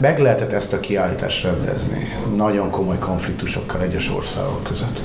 meg 0.00 0.18
lehetett 0.18 0.52
ezt 0.52 0.72
a 0.72 0.80
kiállítást 0.80 1.44
rendezni 1.44 2.16
nagyon 2.36 2.70
komoly 2.70 2.98
konfliktusokkal 2.98 3.80
egyes 3.80 4.10
országok 4.10 4.62
között. 4.62 5.00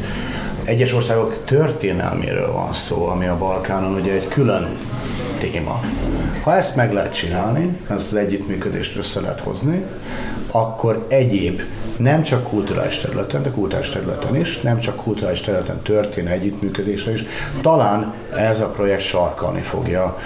Egyes 0.64 0.94
országok 0.94 1.38
történelméről 1.46 2.52
van 2.52 2.74
szó, 2.74 3.08
ami 3.08 3.28
a 3.28 3.38
Balkánon 3.38 3.94
ugye 3.94 4.12
egy 4.12 4.28
külön 4.28 4.78
téma. 5.40 5.82
Ha 6.44 6.56
ezt 6.56 6.76
meg 6.76 6.94
lehet 6.94 7.14
csinálni, 7.14 7.78
ezt 7.90 8.12
az 8.12 8.16
együttműködést 8.16 8.98
össze 8.98 9.20
lehet 9.20 9.40
hozni, 9.40 9.84
akkor 10.52 11.06
egyéb 11.08 11.62
nem 11.98 12.22
csak 12.22 12.44
kulturális 12.44 12.98
területen, 12.98 13.44
de 13.44 13.50
kulturális 13.50 13.90
területen 13.90 14.36
is, 14.36 14.62
nem 14.62 14.80
csak 14.80 14.96
kulturális 14.96 15.42
területen 15.42 15.82
történő 15.82 16.30
együttműködésre 16.30 17.12
is, 17.12 17.24
talán 17.62 18.14
ez 18.36 18.62
a 18.62 18.66
projekt 18.66 19.02
sarkalni 19.02 19.62
fogja 19.62 20.18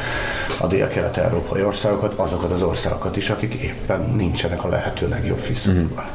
a 0.60 0.68
dél-kelet-európai 0.68 1.64
országokat, 1.64 2.14
azokat 2.16 2.52
az 2.52 2.64
országokat 2.64 3.18
is, 3.18 3.30
akik 3.30 3.54
éppen 3.54 4.14
nincsenek 4.16 4.64
a 4.64 4.70
lehető 4.70 5.08
legjobb 5.08 5.48
viszonyban. 5.48 6.06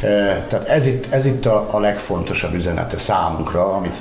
E, 0.00 0.08
Tehát 0.48 0.68
ez 0.68 0.86
itt, 0.86 1.12
ez 1.12 1.26
itt 1.26 1.46
a, 1.46 1.68
a 1.70 1.78
legfontosabb 1.78 2.54
üzenete 2.54 2.98
számunkra, 2.98 3.72
amit 3.72 3.96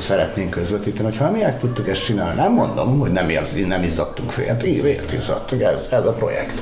szeretnénk 0.00 0.50
közvetíteni, 0.50 1.08
hogyha 1.08 1.30
mi 1.30 1.42
el 1.42 1.58
tudtuk 1.58 1.88
ezt 1.88 2.04
csinálni, 2.04 2.40
nem 2.40 2.52
mondom, 2.52 2.98
hogy 2.98 3.12
nem, 3.12 3.28
érz, 3.28 3.52
nem 3.66 3.82
izzadtunk 3.82 4.30
fél, 4.30 4.56
évért 4.64 5.12
izzadtunk, 5.12 5.62
ez, 5.62 5.86
ez 5.90 6.04
a 6.04 6.12
projekt. 6.12 6.60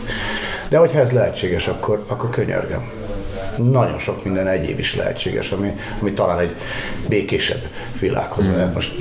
De 0.68 0.78
hogyha 0.78 1.00
ez 1.00 1.10
lehetséges, 1.10 1.68
akkor, 1.68 2.04
akkor 2.06 2.30
könyörgöm 2.30 2.97
nagyon 3.58 3.98
sok 3.98 4.24
minden 4.24 4.46
egyéb 4.48 4.78
is 4.78 4.94
lehetséges, 4.96 5.50
ami, 5.52 5.76
ami 6.00 6.12
talán 6.12 6.38
egy 6.38 6.54
békésebb 7.08 7.62
világhoz 8.00 8.44
Hmm. 8.44 8.52
vezet. 8.54 8.74
Most 8.74 8.94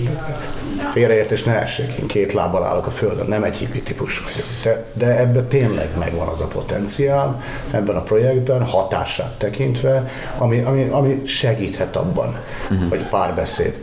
félreértés 0.91 1.43
ne 1.43 1.61
essék, 1.61 1.93
én 1.99 2.07
két 2.07 2.33
lábbal 2.33 2.63
állok 2.63 2.85
a 2.85 2.91
földön, 2.91 3.25
nem 3.27 3.43
egy 3.43 3.55
hippi 3.55 3.81
típus 3.81 4.19
vagyok. 4.19 4.45
De, 4.63 4.85
de 5.05 5.19
ebben 5.19 5.47
tényleg 5.47 5.87
megvan 5.99 6.27
az 6.27 6.41
a 6.41 6.45
potenciál, 6.47 7.43
ebben 7.71 7.95
a 7.95 8.01
projektben, 8.01 8.63
hatását 8.63 9.31
tekintve, 9.37 10.11
ami, 10.37 10.59
ami, 10.61 10.87
ami 10.91 11.21
segíthet 11.25 11.95
abban, 11.95 12.35
Hmm. 12.67 12.89
hogy 12.89 12.99
párbeszéd 13.09 13.73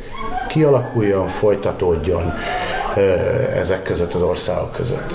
kialakuljon, 0.49 1.29
folytatódjon 1.29 2.33
ezek 3.55 3.83
között, 3.83 4.15
az 4.15 4.23
országok 4.23 4.73
között 4.73 5.13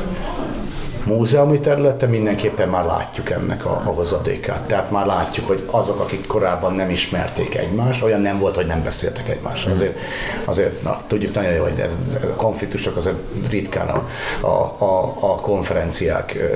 múzeumi 1.15 1.59
területen 1.59 2.09
mindenképpen 2.09 2.69
már 2.69 2.85
látjuk 2.85 3.29
ennek 3.29 3.65
a, 3.65 3.69
a 3.69 3.89
hozadékát. 3.89 4.61
Tehát 4.67 4.91
már 4.91 5.05
látjuk, 5.05 5.47
hogy 5.47 5.63
azok, 5.71 5.99
akik 5.99 6.27
korábban 6.27 6.73
nem 6.73 6.89
ismerték 6.89 7.55
egymást, 7.55 8.03
olyan 8.03 8.21
nem 8.21 8.39
volt, 8.39 8.55
hogy 8.55 8.65
nem 8.65 8.83
beszéltek 8.83 9.29
egymással. 9.29 9.71
Azért, 9.71 9.97
azért 10.45 10.83
na, 10.83 11.01
tudjuk 11.07 11.33
nagyon 11.33 11.51
jó, 11.51 11.63
hogy 11.63 11.79
ez, 11.79 11.91
a 12.23 12.35
konfliktusok 12.35 12.97
azért 12.97 13.15
ritkán 13.49 13.87
a, 13.87 14.07
a, 14.47 14.75
a, 14.77 15.15
a 15.19 15.35
konferenciák 15.35 16.35
ö, 16.35 16.53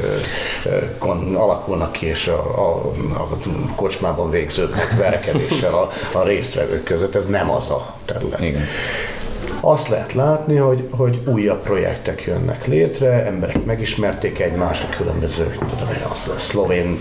ö, 0.69 0.97
kon, 0.97 1.35
alakulnak 1.35 1.91
ki, 1.91 2.05
és 2.05 2.27
a, 2.27 2.39
a, 2.57 2.91
a 3.21 3.37
kocsmában 3.75 4.29
végző 4.29 4.69
verekedéssel 4.97 5.73
a, 5.73 5.89
a 6.13 6.23
résztvevők 6.23 6.83
között. 6.83 7.15
Ez 7.15 7.27
nem 7.27 7.51
az 7.51 7.69
a 7.69 7.93
terület. 8.05 8.39
Igen. 8.39 8.61
Azt 9.65 9.87
lehet 9.87 10.13
látni, 10.13 10.55
hogy, 10.55 10.87
hogy 10.89 11.19
újabb 11.25 11.61
projektek 11.61 12.23
jönnek 12.23 12.67
létre, 12.67 13.25
emberek 13.25 13.65
megismerték 13.65 14.39
egymást, 14.39 14.87
a 14.91 14.95
különböző, 14.95 15.55
tudom 15.59 15.89
én, 15.89 16.03
a 16.09 16.15
szlovén 16.39 16.99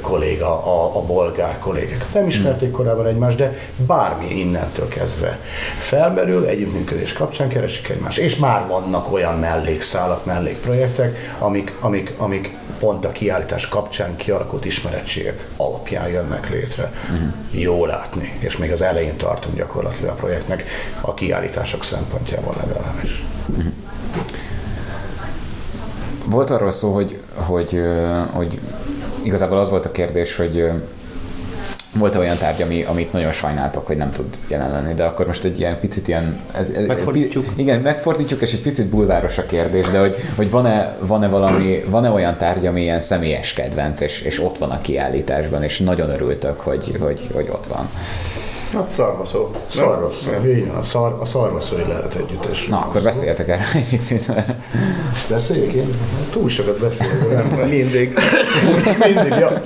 kolléga, 0.00 0.46
a, 0.46 0.96
a 0.96 1.00
bolgár 1.00 1.58
kollégák 1.58 2.04
nem 2.12 2.26
ismerték 2.26 2.70
korábban 2.70 3.06
egymást, 3.06 3.36
de 3.36 3.58
bármi 3.86 4.38
innentől 4.38 4.88
kezdve 4.88 5.38
felmerül, 5.78 6.46
együttműködés 6.46 7.12
kapcsán 7.12 7.48
keresik 7.48 7.88
egymást, 7.88 8.18
és 8.18 8.36
már 8.36 8.66
vannak 8.66 9.12
olyan 9.12 9.38
mellékszálak, 9.38 10.24
mellékprojektek, 10.24 11.34
amik, 11.38 11.74
amik, 11.80 12.12
amik 12.16 12.56
pont 12.78 13.04
a 13.04 13.12
kiállítás 13.12 13.68
kapcsán 13.68 14.16
kialakult 14.16 14.64
ismerettségek 14.64 15.48
alapján 15.56 16.08
jönnek 16.08 16.50
létre. 16.50 16.92
Jó 17.50 17.86
látni, 17.86 18.32
és 18.38 18.56
még 18.56 18.72
az 18.72 18.82
elején 18.82 19.16
tartunk 19.16 19.56
gyakorlatilag 19.56 20.10
a 20.10 20.14
projektnek 20.14 20.64
a 21.00 21.14
kiállítások 21.72 21.84
szempontjából 21.84 22.54
legalábbis. 22.60 23.24
Volt 26.24 26.50
arról 26.50 26.70
szó, 26.70 26.94
hogy, 26.94 27.20
hogy, 27.34 27.82
hogy 28.32 28.60
igazából 29.22 29.58
az 29.58 29.70
volt 29.70 29.84
a 29.84 29.90
kérdés, 29.90 30.36
hogy 30.36 30.58
ö, 30.58 30.70
volt 31.94 32.16
olyan 32.16 32.36
tárgy, 32.36 32.62
ami, 32.62 32.82
amit 32.82 33.12
nagyon 33.12 33.32
sajnáltok, 33.32 33.86
hogy 33.86 33.96
nem 33.96 34.12
tud 34.12 34.38
jelen 34.48 34.70
lenni, 34.70 34.94
de 34.94 35.04
akkor 35.04 35.26
most 35.26 35.44
egy 35.44 35.58
ilyen 35.58 35.80
picit 35.80 36.08
ilyen... 36.08 36.40
Ez, 36.52 36.70
ez, 36.70 36.86
Megfordítjuk. 36.86 37.44
Pi, 37.44 37.62
igen, 37.62 37.80
megfordítjuk, 37.80 38.40
és 38.40 38.52
egy 38.52 38.62
picit 38.62 38.86
bulváros 38.86 39.38
a 39.38 39.46
kérdés, 39.46 39.86
de 39.90 39.98
hogy, 39.98 40.14
hogy 40.36 40.50
van-e, 40.50 40.96
van-e 41.00 41.28
valami, 41.28 41.84
van-e 41.86 42.10
olyan 42.10 42.36
tárgy, 42.36 42.66
ami 42.66 42.80
ilyen 42.80 43.00
személyes 43.00 43.52
kedvenc, 43.52 44.00
és, 44.00 44.20
és 44.20 44.42
ott 44.42 44.58
van 44.58 44.70
a 44.70 44.80
kiállításban, 44.80 45.62
és 45.62 45.78
nagyon 45.78 46.10
örültök, 46.10 46.60
hogy, 46.60 46.96
hogy, 47.00 47.28
hogy 47.32 47.48
ott 47.52 47.66
van. 47.66 47.88
Hát 48.72 48.88
szarvaszó. 48.88 49.50
Szarvasz, 49.70 50.28
így 50.46 50.66
van, 50.66 50.76
a, 50.76 50.82
szar, 50.82 51.12
a 51.20 51.24
szarvaszói 51.24 51.82
lehet 51.88 52.14
együttes. 52.14 52.66
Na, 52.66 52.78
akkor 52.78 53.02
beszéljetek 53.02 53.48
erről 53.48 53.64
egy 53.74 53.88
picit. 53.88 54.32
Beszéljek 55.28 55.72
én? 55.72 55.94
Túl 56.30 56.48
sokat 56.48 56.78
beszélek, 56.78 57.50
nem? 57.50 57.68
Mindig. 57.68 58.18
Mindig, 58.98 59.38
ja. 59.38 59.62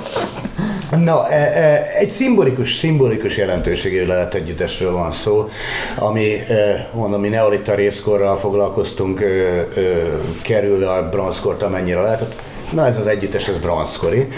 Na, 0.90 1.28
e, 1.28 1.34
e, 1.34 1.86
egy 1.98 2.08
szimbolikus, 2.08 2.74
szimbolikus 2.74 3.36
jelentőségű 3.36 4.06
lehet 4.06 4.34
együttesről 4.34 4.92
van 4.92 5.12
szó, 5.12 5.48
ami, 5.98 6.32
e, 6.48 6.88
mondom, 6.92 7.20
mi 7.20 7.28
neolita 7.28 7.74
részkorral 7.74 8.38
foglalkoztunk, 8.38 9.24
kerül 10.42 10.84
a 10.84 11.08
bronzkort, 11.08 11.62
amennyire 11.62 12.00
lehetett. 12.00 12.34
Na 12.72 12.86
ez 12.86 12.96
az 12.96 13.06
együttes, 13.06 13.48
ez 13.48 13.58
bronzkori. 13.58 14.28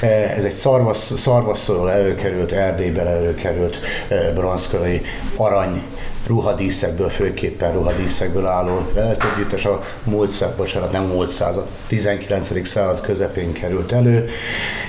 E, 0.00 0.06
Ez 0.06 0.44
egy 0.44 0.54
szarvasz, 0.54 1.12
szarvasszorról 1.16 1.90
előkerült, 1.90 2.52
Erdélyből 2.52 3.06
előkerült 3.06 3.80
e, 4.08 4.32
bronzkori 4.32 5.02
arany 5.36 5.82
ruhadíszekből, 6.26 7.08
főképpen 7.08 7.72
ruhadíszekből 7.72 8.46
álló 8.46 8.86
lelet 8.94 9.24
együttes 9.24 9.64
a 9.64 9.82
múlt 10.04 10.30
század, 10.30 10.56
bocsánat, 10.56 10.92
nem 10.92 11.04
múlt 11.04 11.28
század, 11.28 11.66
19. 11.86 12.66
század 12.68 13.00
közepén 13.00 13.52
került 13.52 13.92
elő, 13.92 14.28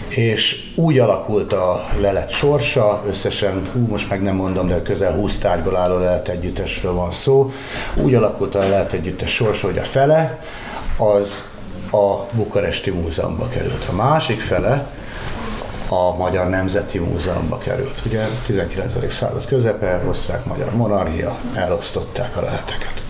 és 0.08 0.72
úgy 0.76 1.00
alakult 1.00 1.54
a 1.54 1.86
lelet 2.00 2.30
sorsa, 2.30 3.04
összesen, 3.08 3.70
hú, 3.74 3.88
most 3.88 4.10
meg 4.10 4.22
nem 4.22 4.36
mondom, 4.36 4.68
de 4.68 4.82
közel 4.82 5.14
20 5.14 5.38
tárgyból 5.38 5.76
álló 5.76 5.98
lelet 5.98 6.28
együttesről 6.28 6.94
van 6.94 7.12
szó, 7.12 7.52
úgy 7.96 8.16
alakult 8.16 8.56
a 8.56 8.60
lelet 8.60 8.94
együttes 8.94 9.34
sorsa, 9.34 9.68
hogy 9.68 9.78
a 9.78 9.84
fele 9.84 10.40
az 10.98 11.46
a 11.92 12.28
Bukaresti 12.32 12.92
Múzeumba 12.92 13.48
került. 13.48 13.86
A 13.90 13.96
másik 13.96 14.42
fele 14.42 14.88
a 15.90 16.16
Magyar 16.16 16.50
Nemzeti 16.50 17.00
Múzeumba 17.00 17.58
került. 17.58 18.02
Ugye 18.06 18.24
19. 18.46 19.14
század 19.14 19.46
közepe, 19.46 20.02
osztrák-magyar 20.10 20.76
monarchia, 20.76 21.36
elosztották 21.54 22.38
a 22.38 22.42
leheteket. 22.42 23.04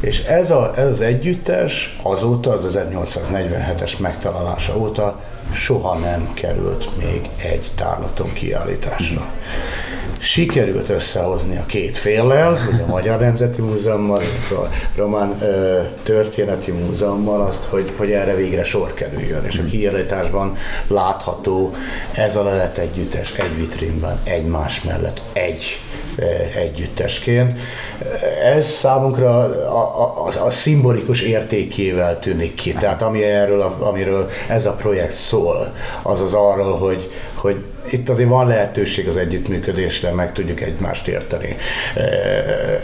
És 0.00 0.24
ez, 0.24 0.50
a, 0.50 0.72
ez 0.76 0.88
az 0.88 1.00
együttes 1.00 1.98
azóta, 2.02 2.50
az 2.50 2.66
1847-es 2.68 3.98
megtalálása 3.98 4.78
óta 4.78 5.20
soha 5.52 5.98
nem 5.98 6.30
került 6.34 6.96
még 6.96 7.28
egy 7.36 7.70
tárlaton 7.74 8.32
kiállításra. 8.32 9.26
Sikerült 10.18 10.88
összehozni 10.88 11.56
a 11.56 11.66
két 11.66 11.98
féllel, 11.98 12.58
ugye 12.72 12.82
a 12.82 12.86
Magyar 12.86 13.20
Nemzeti 13.20 13.62
Múzeummal, 13.62 14.20
és 14.20 14.50
a 14.50 14.68
Román 14.96 15.42
ö, 15.42 15.80
Történeti 16.02 16.70
Múzeummal 16.70 17.40
azt, 17.40 17.64
hogy, 17.64 17.92
hogy 17.96 18.10
erre 18.10 18.34
végre 18.34 18.64
sor 18.64 18.94
kerüljön, 18.94 19.44
és 19.44 19.58
a 19.58 19.64
kiállításban 19.64 20.56
látható 20.86 21.74
ez 22.14 22.36
a 22.36 22.42
lelet 22.42 22.78
együttes 22.78 23.32
egy 23.36 23.56
vitrínben, 23.56 24.18
egymás 24.24 24.82
mellett, 24.82 25.20
egy 25.32 25.80
együttesként. 26.56 27.58
Ez 28.44 28.66
számunkra 28.66 29.38
a, 29.38 30.26
a, 30.26 30.44
a, 30.44 30.50
szimbolikus 30.50 31.20
értékével 31.20 32.18
tűnik 32.18 32.54
ki. 32.54 32.72
Tehát 32.72 33.02
ami 33.02 33.22
erről, 33.22 33.76
amiről 33.78 34.30
ez 34.48 34.66
a 34.66 34.72
projekt 34.72 35.14
szól, 35.14 35.74
az 36.02 36.20
az 36.20 36.32
arról, 36.32 36.78
hogy, 36.78 37.10
hogy 37.34 37.64
itt 37.90 38.08
azért 38.08 38.28
van 38.28 38.46
lehetőség 38.46 39.08
az 39.08 39.16
együttműködésre, 39.16 40.10
meg 40.10 40.32
tudjuk 40.32 40.60
egymást 40.60 41.08
érteni. 41.08 41.56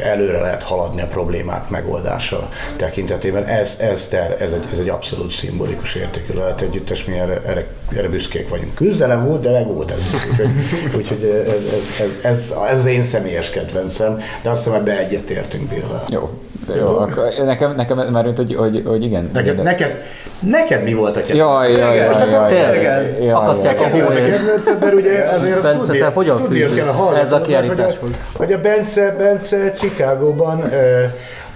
Előre 0.03 0.41
lehet 0.41 0.63
haladni 0.63 1.01
a 1.01 1.07
problémák 1.07 1.69
megoldása 1.69 2.49
tekintetében. 2.77 3.45
Ez, 3.45 3.77
ez, 3.79 4.07
ter, 4.09 4.37
ez, 4.41 4.53
egy, 4.53 4.65
ez 4.73 4.79
egy 4.79 4.89
abszolút 4.89 5.31
szimbolikus 5.31 5.95
értékű 5.95 6.35
lehet 6.35 6.61
együttes, 6.61 7.05
mi 7.05 7.19
erre, 7.19 7.43
erre, 7.47 7.67
erre 7.97 8.09
büszkék 8.09 8.49
vagyunk. 8.49 8.75
Küzdelem 8.75 9.27
volt, 9.27 9.43
de 9.43 9.51
legót 9.51 9.91
ez. 9.91 9.99
Úgyhogy, 10.31 10.51
úgyhogy 10.97 11.23
ez, 11.23 11.49
ez, 11.49 12.01
ez, 12.01 12.11
ez, 12.23 12.55
ez, 12.71 12.79
az 12.79 12.87
én 12.87 13.03
személyes 13.03 13.51
kedvencem, 13.51 14.21
de 14.43 14.51
azt 14.51 14.65
hiszem, 14.65 14.73
hogy 14.73 14.87
beegyetértünk 14.87 15.69
Billel. 15.69 16.05
Jó, 16.09 16.31
jó, 16.77 16.87
akkor 16.87 17.25
nekem, 17.45 17.75
nekem 17.75 17.99
már 18.13 18.25
hogy, 18.37 18.55
hogy, 18.55 18.83
hogy 18.87 19.05
igen. 19.05 19.31
Neked, 19.33 19.57
de... 19.57 19.63
neked, 19.63 20.03
neked 20.51 20.83
mi 20.83 20.95
volt 20.95 21.17
a 21.17 21.21
kedvenc? 21.21 21.39
Jaj, 21.39 21.73
jaj, 21.73 21.97
jaj, 21.97 21.97
jaj, 21.97 22.31
jaj, 22.31 22.49
Tényleg, 22.49 23.35
akasztják 23.35 23.81
a 23.81 23.89
volt 23.89 24.09
a 24.09 24.15
kedvenced, 24.15 24.81
mert 24.81 24.95
ugye 24.95 25.23
azért 25.23 25.55
azt 25.55 25.63
Bence, 25.63 25.79
tudni, 25.79 25.99
te 25.99 26.07
hogyan 26.07 26.47
fűzöd 26.47 26.75
kell 26.75 26.89
a 26.89 26.93
hallgatóknak, 26.93 27.23
ez 27.23 27.33
a 27.33 27.37
hogy 27.37 27.47
kiállításhoz? 27.47 28.25
Hogy 28.33 28.53
a 28.53 28.61
Bence, 28.61 29.15
Bence 29.19 29.73
Chicagóban 29.73 30.71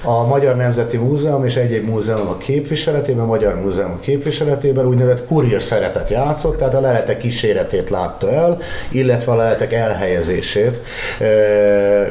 a 0.02 0.26
Magyar 0.26 0.56
Nemzeti 0.56 0.96
Múzeum 0.96 1.44
és 1.44 1.56
egyéb 1.56 1.88
múzeumok 1.88 2.38
képviseletében, 2.38 3.24
a 3.24 3.26
Magyar 3.26 3.60
Múzeumok 3.60 4.00
képviseletében 4.00 4.86
úgynevezett 4.86 5.26
kurier 5.26 5.62
szerepet 5.62 6.10
játszott, 6.10 6.58
tehát 6.58 6.74
a 6.74 6.80
leletek 6.80 7.18
kíséretét 7.18 7.90
látta 7.90 8.32
el, 8.32 8.58
illetve 8.90 9.32
a 9.32 9.36
leletek 9.36 9.72
elhelyezését 9.72 10.80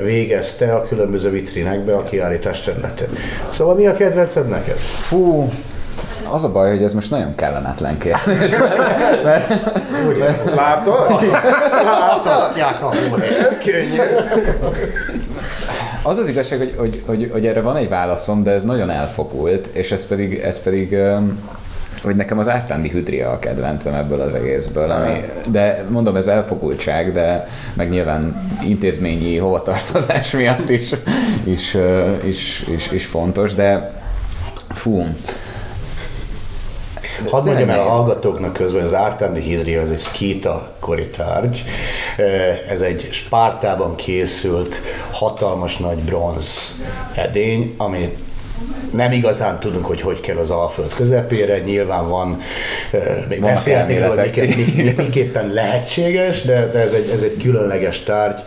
végezte 0.03 0.73
a 0.73 0.83
különböző 0.83 1.29
vitrinekbe 1.29 1.93
a 1.93 2.03
kiállítás 2.03 2.61
területén. 2.61 3.09
Szóval 3.53 3.75
mi 3.75 3.87
a 3.87 3.93
kedvenced 3.93 4.47
neked? 4.47 4.77
Fú, 4.77 5.49
az 6.31 6.43
a 6.43 6.51
baj, 6.51 6.69
hogy 6.69 6.83
ez 6.83 6.93
most 6.93 7.09
nagyon 7.09 7.35
kellemetlen 7.35 7.97
kérdés. 7.97 8.51
Látod? 10.55 11.23
Látasztják 11.83 12.83
a. 12.83 12.89
Könnyű. 13.63 13.97
Az 16.03 16.17
az 16.17 16.27
igazság, 16.27 16.57
hogy, 16.57 16.73
hogy, 16.77 17.03
hogy, 17.05 17.29
hogy 17.31 17.45
erre 17.45 17.61
van 17.61 17.75
egy 17.75 17.89
válaszom, 17.89 18.43
de 18.43 18.51
ez 18.51 18.63
nagyon 18.63 18.89
elfogult, 18.89 19.67
és 19.67 19.91
ez 19.91 20.05
pedig, 20.05 20.33
ez 20.39 20.61
pedig 20.61 20.97
hogy 22.05 22.15
nekem 22.15 22.39
az 22.39 22.47
ártándi 22.47 22.89
hüdria 22.89 23.31
a 23.31 23.39
kedvencem 23.39 23.93
ebből 23.93 24.21
az 24.21 24.33
egészből, 24.33 24.91
ami, 24.91 25.25
de 25.51 25.85
mondom, 25.89 26.15
ez 26.15 26.27
elfogultság, 26.27 27.11
de 27.11 27.47
meg 27.73 27.89
nyilván 27.89 28.49
intézményi 28.63 29.37
hovatartozás 29.37 30.31
miatt 30.31 30.69
is, 30.69 30.91
is, 31.43 31.77
is, 32.23 32.63
is, 32.67 32.91
is 32.91 33.05
fontos, 33.05 33.53
de 33.53 33.91
fú, 34.69 35.05
Hadd 37.29 37.45
mondjam 37.45 37.69
el 37.69 37.79
a 37.79 37.89
hallgatóknak 37.89 38.53
közben, 38.53 38.83
az 38.83 38.93
Ártándi 38.93 39.41
Hidria, 39.41 39.81
az 39.81 39.91
egy 39.91 39.97
szkíta 39.97 40.71
kori 40.79 41.07
tárgy. 41.07 41.63
Ez 42.69 42.81
egy 42.81 43.07
Spártában 43.11 43.95
készült 43.95 44.75
hatalmas 45.11 45.77
nagy 45.77 45.97
bronz 45.97 46.81
edény, 47.15 47.73
ami 47.77 48.17
nem 48.93 49.11
igazán 49.11 49.59
tudunk, 49.59 49.85
hogy 49.85 50.01
hogy 50.01 50.19
kell 50.19 50.37
az 50.37 50.49
Alföld 50.49 50.93
közepére, 50.93 51.59
nyilván 51.59 52.09
van, 52.09 52.41
eh, 52.91 53.01
még 53.29 53.41
Vannak 53.41 53.65
róla, 53.65 53.79
hogy 53.83 53.93
elméletek. 53.93 54.25
miké- 54.35 54.75
mi- 54.75 54.93
miképpen 55.03 55.53
lehetséges, 55.53 56.41
de, 56.41 56.69
de 56.71 56.79
ez, 56.79 56.93
egy, 56.93 57.09
ez 57.15 57.21
egy 57.21 57.37
különleges 57.41 57.99
tárgy. 58.03 58.39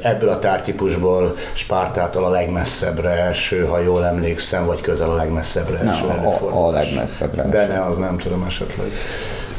Ebből 0.00 0.28
a 0.28 0.38
tárgytípusból 0.38 1.36
Spártától 1.52 2.24
a 2.24 2.28
legmesszebbre 2.30 3.10
eső, 3.10 3.64
ha 3.64 3.78
jól 3.78 4.04
emlékszem, 4.06 4.66
vagy 4.66 4.80
közel 4.80 5.10
a 5.10 5.14
legmesszebbre 5.16 5.78
eső. 5.78 6.06
nem, 6.06 6.26
a, 6.26 6.28
a, 6.30 6.66
a 6.66 6.70
legmesszebbre. 6.70 7.42
De 7.48 7.66
ne, 7.66 7.84
az 7.84 7.96
nem 7.96 8.18
tudom 8.18 8.44
esetleg. 8.48 8.86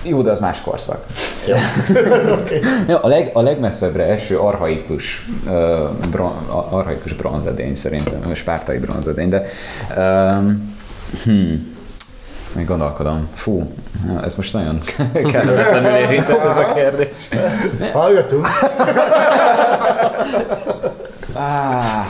Jó, 0.03 0.21
de 0.21 0.31
az 0.31 0.39
más 0.39 0.61
korszak. 0.61 1.05
Ja, 2.87 2.99
a, 3.05 3.07
leg, 3.07 3.29
a 3.33 3.41
legmesszebbre 3.41 4.03
eső 4.03 4.37
arhaikus, 4.37 5.25
uh, 5.45 6.07
bron, 6.11 6.31
arhaikus 6.69 7.13
bronzedény 7.13 7.75
szerintem, 7.75 8.33
spártai 8.33 8.77
bronzedény, 8.77 9.29
de 9.29 9.45
um, 9.97 10.75
hmm, 11.23 11.75
még 12.55 12.65
gondolkodom. 12.65 13.27
Fú, 13.33 13.71
ez 14.23 14.35
most 14.35 14.53
nagyon 14.53 14.79
kellemetlenül 15.31 15.91
érintett 15.91 16.45
ez 16.45 16.57
a 16.57 16.73
kérdés. 16.73 17.29
Hallgatunk? 17.93 18.47
Ah, 21.33 22.05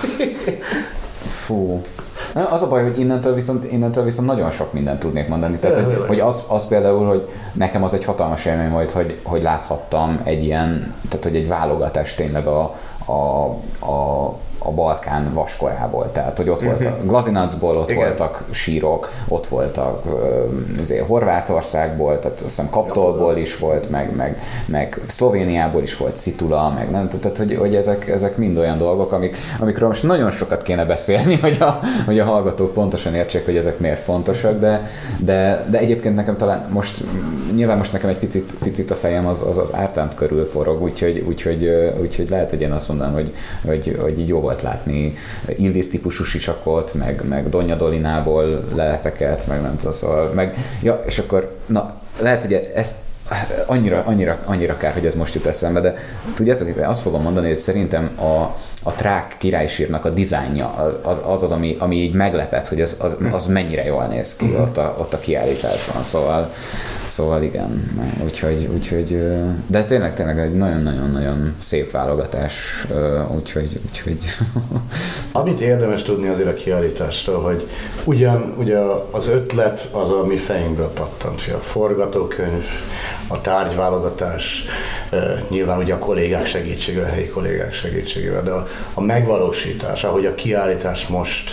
fú. 1.30 1.86
Na, 2.34 2.50
Az 2.50 2.62
a 2.62 2.68
baj, 2.68 2.84
hogy 2.84 3.00
innentől 3.00 3.34
viszont, 3.34 3.72
innentől 3.72 4.04
viszont 4.04 4.28
nagyon 4.28 4.52
sok 4.52 4.74
mindent 4.74 5.00
tudnék 5.00 5.28
mondani. 5.28 5.60
Tehát, 5.60 5.78
hogy, 5.78 6.04
hogy 6.08 6.20
az, 6.20 6.44
az 6.48 6.68
például, 6.68 7.08
hogy 7.08 7.30
nekem 7.54 7.84
az 7.84 7.94
egy 7.94 8.06
hatalmas 8.06 8.46
élmény 8.46 8.70
volt, 8.70 8.92
hogy, 8.92 9.20
hogy 9.24 9.42
láthattam 9.42 10.20
egy 10.24 10.44
ilyen, 10.44 10.94
tehát 11.10 11.24
hogy 11.24 11.36
egy 11.36 11.48
válogatás 11.48 12.14
tényleg 12.14 12.48
a, 12.48 12.74
a, 13.06 13.46
a, 13.92 14.34
a 14.64 14.72
Balkán 14.72 15.34
vaskorából. 15.34 16.12
Tehát, 16.12 16.38
hogy 16.38 16.50
ott 16.50 16.62
volt 16.62 16.86
a 16.86 16.98
Glazinacból, 17.04 17.78
ott 17.78 17.92
Igen. 17.92 18.04
voltak 18.04 18.44
sírok, 18.52 19.12
ott 19.28 19.48
voltak 19.48 20.04
azért 20.80 21.08
Horvátországból, 21.08 22.20
tehát 22.20 22.36
azt 22.36 22.44
hiszem 22.44 22.70
Kaptolból 22.70 23.38
is 23.38 23.58
volt, 23.58 23.90
meg, 23.90 24.16
meg, 24.16 24.42
meg 24.66 25.02
Szlovéniából 25.06 25.82
is 25.82 25.98
volt 25.98 26.18
Szitula, 26.18 26.74
meg 26.76 26.92
nem 26.92 27.08
tehát, 27.10 27.38
hogy, 27.38 27.56
hogy 27.56 27.76
ezek, 27.76 28.08
ezek 28.08 28.38
mind 28.38 28.58
olyan 28.58 28.78
dolgok, 28.78 29.12
amik, 29.12 29.38
amikről 29.60 29.88
most 29.88 30.04
nagyon 30.04 30.32
sokat 30.32 30.62
kéne 30.62 30.86
beszélni, 30.86 31.36
hogy 31.46 31.58
a, 31.60 31.80
hogy 32.06 32.20
a 32.20 32.26
hallgatók 32.26 32.74
pontosan 32.74 33.14
értsék, 33.14 33.46
hogy 33.46 33.58
ezek 33.58 33.80
miért 33.80 34.00
fontosak, 34.00 34.60
de, 34.60 34.90
de, 35.18 35.66
de 35.70 35.78
egyébként 35.78 36.16
nekem 36.16 36.38
talán 36.38 36.68
most, 36.70 37.04
nyilván 37.56 37.78
most 37.78 37.92
nekem 37.92 38.10
egy 38.10 38.18
picit, 38.18 38.54
picit 38.60 38.92
a 38.92 38.96
fejem 38.96 39.28
az, 39.28 39.42
az, 39.48 39.58
az 39.58 39.74
ártánt 39.74 40.16
körül 40.16 40.46
forog, 40.46 40.82
úgyhogy, 40.82 41.20
úgyhogy, 41.20 41.94
úgyhogy 42.02 42.30
lehet, 42.30 42.50
hogy 42.50 42.62
én 42.62 42.72
azt 42.72 42.88
mondanám, 42.88 43.14
hogy, 43.14 43.34
hogy, 43.66 43.98
hogy 44.02 44.20
így 44.20 44.28
jó 44.28 44.40
volt 44.40 44.62
látni 44.62 45.14
Illir 45.58 45.88
típusú 45.88 46.24
sisakot, 46.24 46.94
meg, 46.94 47.24
meg 47.28 47.50
Donya 47.50 47.76
Dolinából 47.76 48.64
leleteket, 48.76 49.48
meg 49.48 49.62
nem 49.62 49.76
tudom, 49.76 49.92
szóval, 49.92 50.32
meg, 50.34 50.58
ja, 50.82 51.02
és 51.06 51.20
akkor, 51.20 51.56
na, 51.66 52.02
lehet, 52.20 52.42
hogy 52.42 52.72
ezt 52.76 52.96
annyira, 53.66 54.04
annyira, 54.06 54.40
annyira 54.46 54.78
kár, 54.78 54.94
hogy 54.94 55.06
ez 55.06 55.16
most 55.16 55.34
jut 55.34 55.48
eszembe, 55.48 55.80
de 55.80 55.96
tudjátok, 56.34 56.68
én 56.68 56.84
azt 56.84 57.02
fogom 57.02 57.22
mondani, 57.22 57.48
hogy 57.48 57.58
szerintem 57.58 58.18
a, 58.18 58.56
a 58.84 58.92
trák 58.96 59.36
királysírnak 59.38 60.06
a 60.06 60.10
dizájnja 60.10 60.74
az 60.74 60.98
az, 61.04 61.22
az, 61.26 61.44
az 61.44 61.52
ami, 61.52 61.76
ami 61.80 61.96
így 61.96 62.14
meglepett, 62.14 62.68
hogy 62.68 62.82
az, 62.82 62.98
az, 63.00 63.18
az 63.32 63.46
mennyire 63.46 63.86
jól 63.86 64.06
néz 64.06 64.36
ki 64.36 64.56
ott 64.56 64.78
a, 64.78 64.96
ott 65.00 65.14
a 65.14 65.20
kiállításban, 65.20 66.04
szóval, 66.04 66.52
szóval 67.08 67.44
igen, 67.44 67.92
úgyhogy, 68.24 68.70
úgyhogy 68.74 69.24
de 69.68 69.84
tényleg, 69.84 70.14
tényleg 70.14 70.40
egy 70.40 70.54
nagyon-nagyon-nagyon 70.54 71.56
szép 71.58 71.92
válogatás, 71.92 72.88
úgyhogy, 73.36 73.80
úgyhogy 73.90 74.18
Amit 75.32 75.62
érdemes 75.62 76.04
tudni 76.04 76.28
azért 76.28 76.50
a 76.50 76.54
kiállításról, 76.54 77.42
hogy 77.42 77.68
ugyan 78.04 78.54
ugye 78.58 78.78
az 79.12 79.28
ötlet 79.28 79.90
az 79.92 80.12
a 80.12 80.24
mi 80.28 80.36
fejünkből 80.36 80.90
pattant. 80.90 81.42
A 81.54 81.58
forgatókönyv, 81.58 82.66
a 83.28 83.42
tárgyválogatás, 83.42 84.66
eh, 85.10 85.42
nyilván 85.50 85.78
ugye 85.78 85.94
a 85.94 85.98
kollégák 85.98 86.46
segítségével, 86.46 87.10
a 87.10 87.14
helyi 87.14 87.28
kollégák 87.28 87.74
segítségével, 87.74 88.44
de 88.44 88.52
a, 88.52 88.68
a 88.94 89.02
megvalósítás, 89.02 90.04
ahogy 90.04 90.26
a 90.26 90.36
kiállítás 90.36 91.08
most 91.08 91.52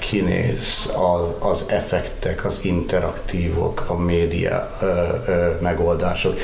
kinéz, 0.00 0.92
az, 0.94 1.48
az 1.50 1.64
effektek, 1.66 2.44
az 2.44 2.58
interaktívok, 2.62 3.84
a 3.88 3.94
média 3.94 4.70
ö, 4.80 4.86
ö, 5.26 5.50
megoldások. 5.60 6.38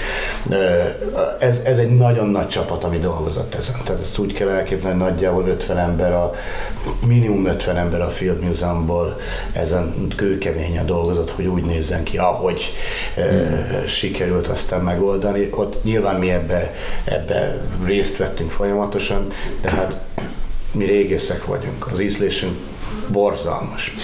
Ez, 1.38 1.60
ez 1.64 1.78
egy 1.78 1.96
nagyon 1.96 2.28
nagy 2.28 2.48
csapat, 2.48 2.84
ami 2.84 2.98
dolgozott 2.98 3.54
ezen. 3.54 3.74
Tehát 3.84 4.00
ezt 4.00 4.18
úgy 4.18 4.32
kell 4.32 4.48
elképzelni, 4.48 4.98
nagyjából 4.98 5.46
50 5.46 5.78
ember, 5.78 6.12
a, 6.12 6.34
minimum 7.06 7.46
50 7.46 7.76
ember 7.76 8.00
a 8.00 8.08
Field 8.08 8.40
Museumból 8.40 9.20
ezen 9.52 10.08
kőkeményen 10.16 10.86
dolgozott, 10.86 11.30
hogy 11.30 11.46
úgy 11.46 11.64
nézzen 11.64 12.02
ki, 12.02 12.18
ahogy 12.18 12.62
hmm. 13.14 13.86
sikerült 13.86 14.46
aztán 14.48 14.80
megoldani. 14.80 15.48
Ott 15.50 15.84
nyilván 15.84 16.16
mi 16.16 16.30
ebbe, 16.30 16.74
ebbe 17.04 17.60
részt 17.84 18.16
vettünk 18.16 18.50
folyamatosan, 18.50 19.32
de 19.60 19.70
hát 19.70 20.00
mi 20.72 20.84
régészek 20.84 21.44
vagyunk. 21.44 21.86
Az 21.92 22.00
ízlésünk 22.00 22.56
borzalmas. 23.12 23.94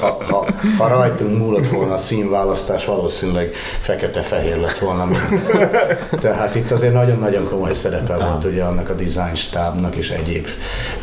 Ha, 0.00 0.16
ha, 0.28 0.46
ha 0.78 0.88
rajtunk 0.88 1.38
múlott 1.38 1.68
volna 1.68 1.94
a 1.94 1.98
színválasztás, 1.98 2.84
valószínűleg 2.84 3.54
fekete-fehér 3.80 4.60
lett 4.60 4.78
volna. 4.78 5.10
Tehát 6.20 6.54
itt 6.54 6.70
azért 6.70 6.92
nagyon-nagyon 6.92 7.48
komoly 7.48 7.74
szerepe 7.74 8.16
volt 8.16 8.44
ugye 8.44 8.64
annak 8.64 8.88
a 8.88 8.94
design 8.94 9.34
stábnak 9.34 9.94
és 9.94 10.10
egyéb 10.10 10.46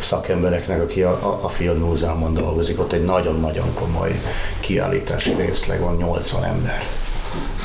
szakembereknek, 0.02 0.82
aki 0.82 1.02
a, 1.02 1.10
a, 1.10 1.38
a 1.42 1.48
Field 1.48 1.78
Múzeumban 1.78 2.34
dolgozik. 2.34 2.80
Ott 2.80 2.92
egy 2.92 3.04
nagyon-nagyon 3.04 3.74
komoly 3.74 4.12
kiállítási 4.60 5.34
részleg 5.34 5.80
van, 5.80 5.96
80 5.96 6.44
ember. 6.44 6.82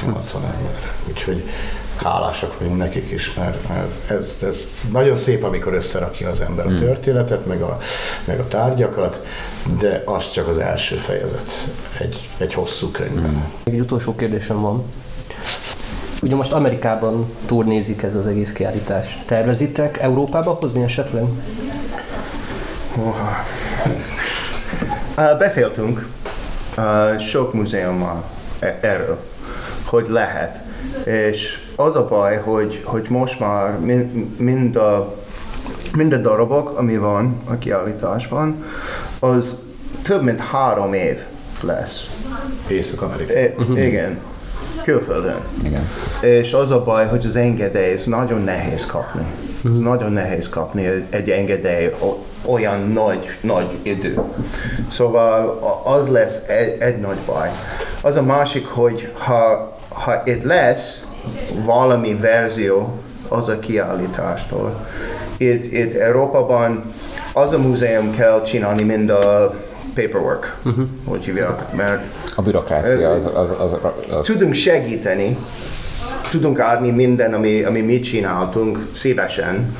80 0.05 0.43
ember. 0.43 0.91
Úgyhogy 1.09 1.43
hálásak 1.95 2.59
vagyunk 2.59 2.77
nekik 2.77 3.11
is, 3.11 3.33
mert, 3.33 3.67
mert 3.67 4.09
ez, 4.09 4.37
ez 4.41 4.57
nagyon 4.91 5.17
szép, 5.17 5.43
amikor 5.43 5.73
összerakja 5.73 6.29
az 6.29 6.41
ember 6.41 6.65
a 6.65 6.79
történetet, 6.79 7.45
meg 7.45 7.61
a, 7.61 7.77
meg 8.25 8.39
a 8.39 8.47
tárgyakat, 8.47 9.25
de 9.79 10.01
az 10.05 10.31
csak 10.31 10.47
az 10.47 10.57
első 10.57 10.95
fejezet 10.95 11.51
egy, 11.99 12.29
egy 12.37 12.53
hosszú 12.53 12.91
könyvben. 12.91 13.43
Még 13.63 13.73
egy 13.73 13.79
utolsó 13.79 14.15
kérdésem 14.15 14.61
van. 14.61 14.83
Ugye 16.21 16.35
most 16.35 16.51
Amerikában 16.51 17.31
turnézik 17.45 18.03
ez 18.03 18.15
az 18.15 18.27
egész 18.27 18.51
kiállítás. 18.51 19.19
Tervezitek 19.25 19.97
Európába 19.97 20.57
hozni 20.59 20.83
esetleg? 20.83 21.23
Uh, 25.17 25.37
beszéltünk 25.37 26.07
uh, 26.77 27.19
sok 27.19 27.53
múzeummal 27.53 28.23
e- 28.59 28.79
erről, 28.81 29.19
hogy 29.85 30.05
lehet. 30.09 30.59
És 31.05 31.59
az 31.75 31.95
a 31.95 32.05
baj, 32.05 32.37
hogy, 32.37 32.81
hogy 32.83 33.05
most 33.09 33.39
már 33.39 33.79
mind, 34.37 34.75
a, 34.75 35.15
mind 35.95 36.13
a 36.13 36.17
darabok, 36.17 36.77
ami 36.77 36.97
van 36.97 37.41
a 37.49 37.57
kiállításban, 37.57 38.63
az 39.19 39.59
több 40.03 40.23
mint 40.23 40.39
három 40.39 40.93
év 40.93 41.17
lesz. 41.61 42.13
Észak-Amerika. 42.67 43.33
E, 43.33 43.53
igen, 43.85 44.19
külföldön. 44.83 45.35
Igen. 45.63 45.81
És 46.21 46.53
az 46.53 46.71
a 46.71 46.83
baj, 46.83 47.07
hogy 47.07 47.25
az 47.25 47.35
engedély 47.35 47.91
ez 47.93 48.05
nagyon 48.05 48.41
nehéz 48.41 48.85
kapni. 48.85 49.25
Ez 49.65 49.77
nagyon 49.79 50.11
nehéz 50.11 50.49
kapni 50.49 50.85
egy- 51.09 51.29
engedély 51.29 51.89
olyan 52.45 52.79
nagy, 52.91 53.29
nagy 53.41 53.69
idő. 53.81 54.19
Szóval 54.89 55.59
az 55.83 56.07
lesz 56.07 56.47
egy, 56.47 56.81
egy 56.81 56.99
nagy 56.99 57.17
baj. 57.25 57.49
Az 58.01 58.15
a 58.15 58.21
másik, 58.23 58.65
hogy 58.67 59.11
ha, 59.13 59.73
ha 60.03 60.21
itt 60.25 60.43
lesz 60.43 61.05
valami 61.65 62.15
verzió 62.15 62.93
az 63.27 63.47
a 63.47 63.59
kiállítástól, 63.59 64.85
itt, 65.37 65.71
itt 65.73 65.93
Európában 65.93 66.93
az 67.33 67.53
a 67.53 67.57
múzeum 67.57 68.11
kell 68.15 68.41
csinálni 68.41 68.83
mind 68.83 69.09
a 69.09 69.55
paperwork, 69.93 70.55
uh-huh. 70.65 70.85
hogy 71.05 71.23
hívják, 71.25 71.73
mert 71.75 72.01
A 72.35 72.41
bürokrácia 72.41 73.09
az, 73.09 73.29
az, 73.33 73.55
az, 73.59 73.77
az 74.09 74.25
tudunk 74.25 74.53
segíteni, 74.53 75.37
tudunk 76.31 76.59
adni 76.59 76.89
minden, 76.89 77.33
ami, 77.33 77.63
ami 77.63 77.81
mi 77.81 77.99
csináltunk 77.99 78.87
szívesen, 78.91 79.75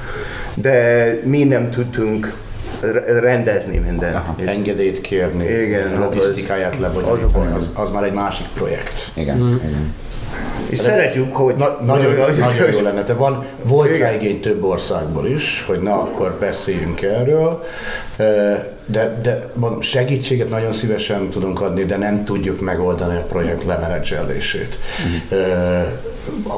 de 0.54 1.20
mi 1.24 1.44
nem 1.44 1.70
tudtunk 1.70 2.34
re- 2.80 3.20
rendezni 3.20 3.78
mindent. 3.78 4.18
Engedélyt 4.46 5.02
kérni, 5.02 5.46
Igen, 5.46 6.00
logisztikáját 6.00 6.74
az- 6.74 6.80
lebonyolítani, 6.80 7.52
az- 7.52 7.70
az, 7.74 7.84
az 7.84 7.92
már 7.92 8.04
egy 8.04 8.14
másik 8.14 8.48
projekt. 8.54 9.12
igen, 9.14 9.38
igen. 9.38 9.94
És 10.70 10.80
szeretjük, 10.80 11.36
hogy... 11.36 11.56
Na, 11.56 11.80
nagyon, 11.86 12.24
hogy- 12.26 12.38
nagyon 12.38 12.72
jó 12.72 12.82
lenne, 12.82 13.04
de 13.04 13.14
van, 13.14 13.46
volt 13.64 13.98
rá 13.98 14.14
igény 14.14 14.42
több 14.42 14.64
országból 14.64 15.28
is, 15.28 15.64
hogy 15.68 15.80
na 15.82 15.94
akkor 15.94 16.38
beszéljünk 16.40 17.02
erről, 17.02 17.64
de, 18.86 19.20
de 19.24 19.50
mondom, 19.54 19.82
segítséget 19.82 20.50
nagyon 20.50 20.74
szívesen 20.74 21.30
tudunk 21.30 21.62
adni, 21.62 21.86
de 21.86 21.98
nem 21.98 22.24
tudjuk 22.24 22.62
megoldani 22.62 23.16
a 23.18 23.26
projekt 23.30 23.66
lemenedzselését. 23.66 24.78
Eh, 25.30 25.86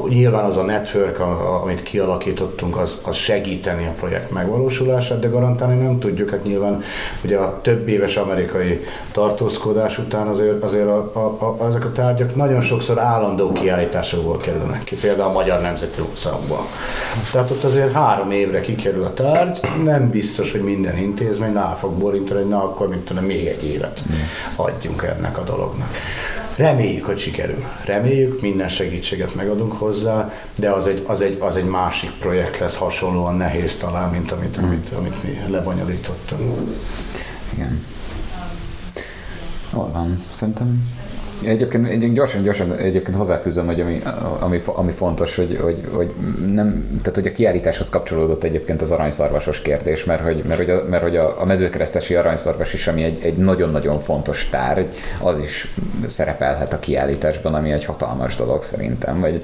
Nyilván 0.09 0.45
az 0.45 0.57
a 0.57 0.61
network, 0.61 1.20
amit 1.63 1.84
kialakítottunk, 1.84 2.78
az, 2.78 3.01
az 3.05 3.15
segíteni 3.15 3.86
a 3.86 3.91
projekt 3.91 4.32
megvalósulását, 4.32 5.20
de 5.20 5.28
garantálni 5.28 5.82
nem 5.84 5.99
tudjuk. 5.99 6.30
Hát 6.30 6.43
nyilván 6.43 6.84
ugye 7.24 7.38
a 7.38 7.59
több 7.61 7.88
éves 7.88 8.18
amerikai 8.18 8.86
tartózkodás 9.11 9.97
után 9.97 10.28
azért, 10.28 10.63
azért 10.63 10.88
a, 10.88 11.11
a, 11.13 11.45
a, 11.45 11.68
ezek 11.68 11.86
a 11.86 11.91
tárgyak 11.91 12.36
nagyon 12.36 12.61
sokszor 12.61 12.99
állandó 12.99 13.51
kiállításokból 13.51 14.38
kerülnek 14.38 14.84
ki, 14.84 14.95
például 14.95 15.30
a 15.30 15.32
Magyar 15.34 15.61
Nemzeti 15.61 16.01
Múzeumban. 16.09 16.65
Tehát 17.32 17.51
ott 17.51 17.63
azért 17.63 17.93
három 17.93 18.32
évre 18.32 18.61
kikerül 18.61 19.03
a 19.03 19.13
tárgy, 19.13 19.59
nem 19.84 20.09
biztos, 20.09 20.51
hogy 20.51 20.61
minden 20.61 20.97
intézmény 20.97 21.53
rá 21.53 21.78
fog 21.80 21.93
borítani, 21.93 22.39
hogy 22.39 22.49
na 22.49 22.63
akkor 22.63 22.88
mint 22.88 23.05
tudom, 23.05 23.24
még 23.24 23.45
egy 23.45 23.63
évet 23.63 24.01
adjunk 24.55 25.03
ennek 25.03 25.38
a 25.38 25.43
dolognak. 25.43 25.89
Reméljük, 26.57 27.05
hogy 27.05 27.19
sikerül. 27.19 27.63
Reméljük, 27.85 28.41
minden 28.41 28.69
segítséget 28.69 29.35
megadunk 29.35 29.71
hozzá, 29.71 30.33
de 30.55 30.69
az 30.69 30.87
egy, 30.87 31.03
az 31.07 31.21
egy, 31.21 31.37
az 31.39 31.55
egy 31.55 31.65
másik 31.65 32.11
projekt 32.11 32.57
lesz, 32.57 32.75
hasonlóan 32.75 33.35
nehéz 33.35 33.77
talán, 33.77 34.09
mint 34.09 34.31
amit, 34.31 34.57
amit, 34.57 34.89
amit 34.91 35.23
mi 35.23 35.39
lebonyolítottunk. 35.49 36.75
Igen. 37.53 37.85
Hol 39.71 39.91
van? 39.91 40.23
Szerintem 40.29 40.96
Egyébként 41.45 41.88
egy 41.88 42.13
gyorsan, 42.13 42.41
gyorsan 42.41 42.73
egyébként 42.73 43.17
hozzáfűzöm, 43.17 43.65
hogy 43.65 43.81
ami, 43.81 44.01
ami, 44.39 44.61
ami 44.65 44.91
fontos, 44.91 45.35
hogy, 45.35 45.57
hogy, 45.61 45.83
hogy, 45.91 46.13
nem, 46.53 46.99
tehát 47.01 47.15
hogy 47.15 47.27
a 47.27 47.31
kiállításhoz 47.31 47.89
kapcsolódott 47.89 48.43
egyébként 48.43 48.81
az 48.81 48.91
aranyszarvasos 48.91 49.61
kérdés, 49.61 50.05
mert 50.05 50.21
hogy, 50.21 50.43
mert 50.47 50.59
hogy, 50.59 50.69
a, 50.69 50.83
mert 50.89 51.03
hogy 51.03 51.15
a, 51.15 51.41
a 51.41 51.45
mezőkeresztesi 51.45 52.15
aranyszarvas 52.15 52.73
is, 52.73 52.88
ami 52.88 53.03
egy, 53.03 53.19
egy 53.23 53.38
nagyon-nagyon 53.38 53.99
fontos 53.99 54.49
tárgy, 54.49 54.93
az 55.21 55.39
is 55.39 55.73
szerepelhet 56.05 56.73
a 56.73 56.79
kiállításban, 56.79 57.53
ami 57.53 57.71
egy 57.71 57.85
hatalmas 57.85 58.35
dolog 58.35 58.63
szerintem, 58.63 59.19
vagy, 59.19 59.41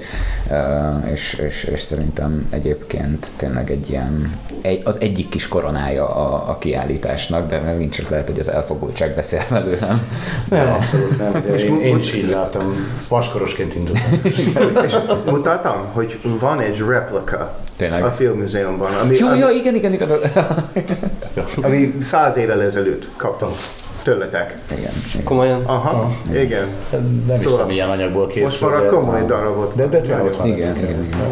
és, 1.12 1.34
és, 1.34 1.64
és 1.64 1.80
szerintem 1.80 2.46
egyébként 2.50 3.26
tényleg 3.36 3.70
egy 3.70 3.90
ilyen, 3.90 4.38
egy, 4.62 4.80
az 4.84 5.00
egyik 5.00 5.28
kis 5.28 5.48
koronája 5.48 6.08
a, 6.08 6.50
a 6.50 6.58
kiállításnak, 6.58 7.48
de 7.48 7.60
megint 7.60 7.92
csak 7.92 8.08
lehet, 8.08 8.28
hogy 8.28 8.38
az 8.38 8.50
elfogultság 8.50 9.14
beszél 9.14 9.42
belőlem. 9.50 10.06
Nem, 10.48 10.72
abszolút 10.72 11.18
nem. 11.18 11.32
De 11.32 11.54
én, 11.54 11.83
én 11.84 11.98
is 11.98 12.14
így 12.14 12.28
látom. 12.28 12.74
Paskorosként 13.08 13.74
indultam. 13.74 14.02
És 14.86 14.96
mutattam, 15.24 15.84
hogy 15.92 16.18
van 16.40 16.60
egy 16.60 16.78
replika 16.78 17.58
Tényleg? 17.76 18.04
a 18.04 18.10
Filmmúzeumban, 18.10 18.94
ami, 18.94 19.16
Jó, 19.16 19.26
ami, 19.26 19.38
jó, 19.38 19.48
igen, 19.50 19.74
igen, 19.74 19.92
igen. 19.92 20.08
ami 21.62 21.94
száz 22.02 22.36
évvel 22.36 22.62
ezelőtt 22.62 23.08
kaptam 23.16 23.50
tőletek. 24.04 24.54
igen, 24.70 24.92
igen. 25.12 25.24
Komolyan? 25.24 25.62
Aha, 25.64 26.10
igen. 26.32 26.66
Nem 26.90 27.36
is 27.36 27.42
Szóval 27.42 27.42
tudom, 27.42 27.66
milyen 27.66 27.90
anyagból 27.90 28.26
készül. 28.26 28.42
Most 28.42 28.60
már 28.60 28.74
a 28.74 28.88
komoly 28.88 29.24
darabot. 29.26 29.74
De, 29.76 29.86
de 29.86 30.00
tényleg 30.00 30.24
ott 30.24 30.36
van. 30.36 30.46
Igen, 30.46 30.76
igen, 30.76 30.90
igen. 30.90 31.30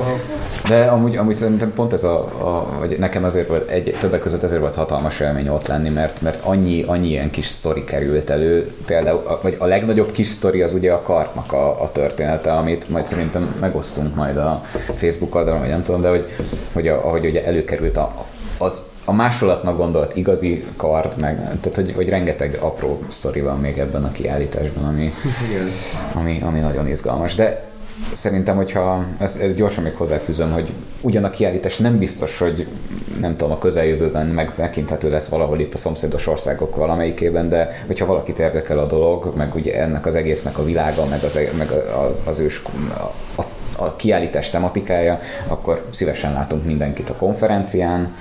De 0.69 0.85
amúgy, 0.85 1.17
amúgy 1.17 1.35
szerintem 1.35 1.73
pont 1.73 1.93
ez 1.93 2.05
a, 2.05 2.19
a 2.19 2.67
vagy 2.79 2.99
nekem 2.99 3.25
azért 3.25 3.49
volt, 3.49 3.71
egy, 3.71 3.97
többek 3.99 4.21
között 4.21 4.43
ezért 4.43 4.61
volt 4.61 4.75
hatalmas 4.75 5.21
élmény 5.21 5.49
ott 5.49 5.67
lenni, 5.67 5.89
mert, 5.89 6.21
mert 6.21 6.45
annyi, 6.45 6.83
annyi 6.87 7.09
ilyen 7.09 7.31
kis 7.31 7.47
sztori 7.47 7.85
került 7.85 8.31
elő, 8.31 8.73
például, 8.87 9.23
a- 9.27 9.39
vagy 9.43 9.57
a 9.59 9.67
legnagyobb 9.67 10.11
kis 10.11 10.27
sztori 10.27 10.63
az 10.63 10.73
ugye 10.73 10.93
a 10.93 11.03
kartnak 11.03 11.53
a, 11.53 11.83
a 11.83 11.93
története, 11.93 12.53
amit 12.53 12.89
majd 12.89 13.07
szerintem 13.07 13.55
megosztunk 13.61 14.15
majd 14.15 14.37
a 14.37 14.61
Facebook 14.95 15.35
oldalon, 15.35 15.61
vagy 15.61 15.69
nem 15.69 15.83
tudom, 15.83 16.01
de 16.01 16.09
hogy, 16.09 16.25
hogy 16.73 16.89
a, 16.89 17.07
ahogy 17.07 17.27
ugye 17.27 17.45
előkerült 17.45 17.97
a, 17.97 18.15
az 18.63 18.83
a 19.05 19.13
másolatnak 19.13 19.77
gondolt 19.77 20.17
igazi 20.17 20.65
kard, 20.77 21.17
meg, 21.19 21.37
tehát 21.37 21.75
hogy, 21.75 21.93
hogy 21.95 22.09
rengeteg 22.09 22.59
apró 22.61 23.03
sztori 23.09 23.41
van 23.41 23.61
még 23.61 23.79
ebben 23.79 24.05
a 24.05 24.13
kiállításban, 24.13 24.85
ami, 24.85 25.13
ami, 26.15 26.41
ami 26.43 26.61
nagyon 26.61 26.89
izgalmas. 26.89 27.35
De 27.35 27.71
szerintem, 28.13 28.57
hogyha 28.57 29.05
ezt, 29.19 29.41
ezt 29.41 29.55
gyorsan 29.55 29.83
még 29.83 29.95
hozzáfűzöm, 29.95 30.53
hogy 30.53 30.73
ugyan 31.01 31.25
a 31.25 31.31
kiállítás 31.31 31.77
nem 31.77 31.99
biztos, 31.99 32.39
hogy 32.39 32.67
nem 33.21 33.37
tudom, 33.37 33.53
a 33.53 33.59
közeljövőben 33.59 34.27
megtekinthető 34.27 35.11
lesz 35.11 35.29
valahol 35.29 35.59
itt 35.59 35.75
a 35.75 35.77
szomszédos 35.77 36.27
országok 36.27 36.77
valamelyikében, 36.77 37.49
de 37.49 37.85
hogyha 37.87 38.07
valakit 38.07 38.39
érdekel 38.39 38.79
a 38.79 38.87
dolog, 38.87 39.33
meg 39.37 39.55
ugye 39.55 39.81
ennek 39.81 40.07
az 40.07 40.15
egésznek 40.15 40.59
a 40.59 40.65
világa, 40.65 41.05
meg 41.05 41.25
az, 41.25 41.39
meg 41.59 41.73
az 42.25 42.39
ős 42.39 42.63
a, 42.99 43.41
a 43.41 43.45
a 43.83 43.97
kiállítás 43.97 44.51
tematikája, 44.51 45.19
akkor 45.47 45.87
szívesen 45.91 46.33
látunk 46.33 46.65
mindenkit 46.65 47.11
a 47.11 47.15
konferencián. 47.15 48.15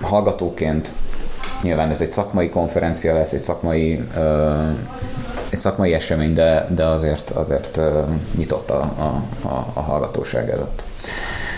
Hallgatóként 0.00 0.88
nyilván 1.62 1.90
ez 1.90 2.00
egy 2.00 2.12
szakmai 2.12 2.48
konferencia 2.48 3.14
lesz, 3.14 3.32
egy 3.32 3.40
szakmai, 3.40 4.04
egy 5.50 5.58
szakmai 5.58 5.92
esemény, 5.92 6.34
de, 6.34 6.66
de 6.74 6.86
azért, 6.86 7.30
azért 7.30 7.80
nyitott 8.36 8.70
a, 8.70 8.80
a, 8.80 9.22
a, 9.48 9.66
a 9.72 9.80
hallgatóság 9.80 10.50
előtt. 10.50 10.84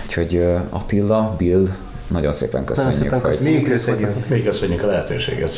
Úgyhogy 0.04 0.46
Attila, 0.70 1.34
Bill, 1.38 1.66
nagyon 2.08 2.32
szépen 2.32 2.64
köszönjük, 2.64 2.94
szépen 2.94 3.20
hogy, 3.20 3.30
köszönjük. 3.38 3.62
Mi 3.62 3.68
köszönjük. 3.68 4.28
Még 4.28 4.44
köszönjük 4.44 4.82
a 4.82 4.86
lehetőséget. 4.86 5.52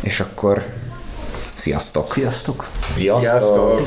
és 0.00 0.20
akkor 0.20 0.64
sziasztok! 1.54 2.06
Sziasztok! 2.06 2.68
Sziasztok! 2.96 3.80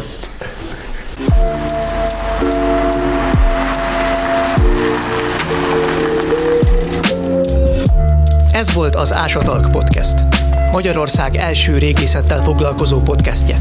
Ez 8.63 8.73
volt 8.73 8.95
az 8.95 9.13
Ásatalk 9.13 9.71
Podcast. 9.71 10.13
Magyarország 10.71 11.35
első 11.35 11.77
régészettel 11.77 12.37
foglalkozó 12.37 13.01
podcastje. 13.01 13.57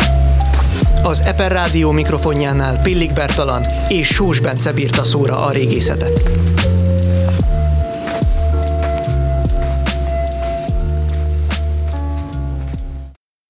Az 1.02 1.26
Eper 1.26 1.52
Rádió 1.52 1.90
mikrofonjánál 1.90 2.80
Pillik 2.82 3.12
Bertalan 3.12 3.64
és 3.88 4.06
Sós 4.06 4.40
Bence 4.40 4.72
bírta 4.72 5.04
szóra 5.04 5.46
a 5.46 5.50
régészetet. 5.50 6.22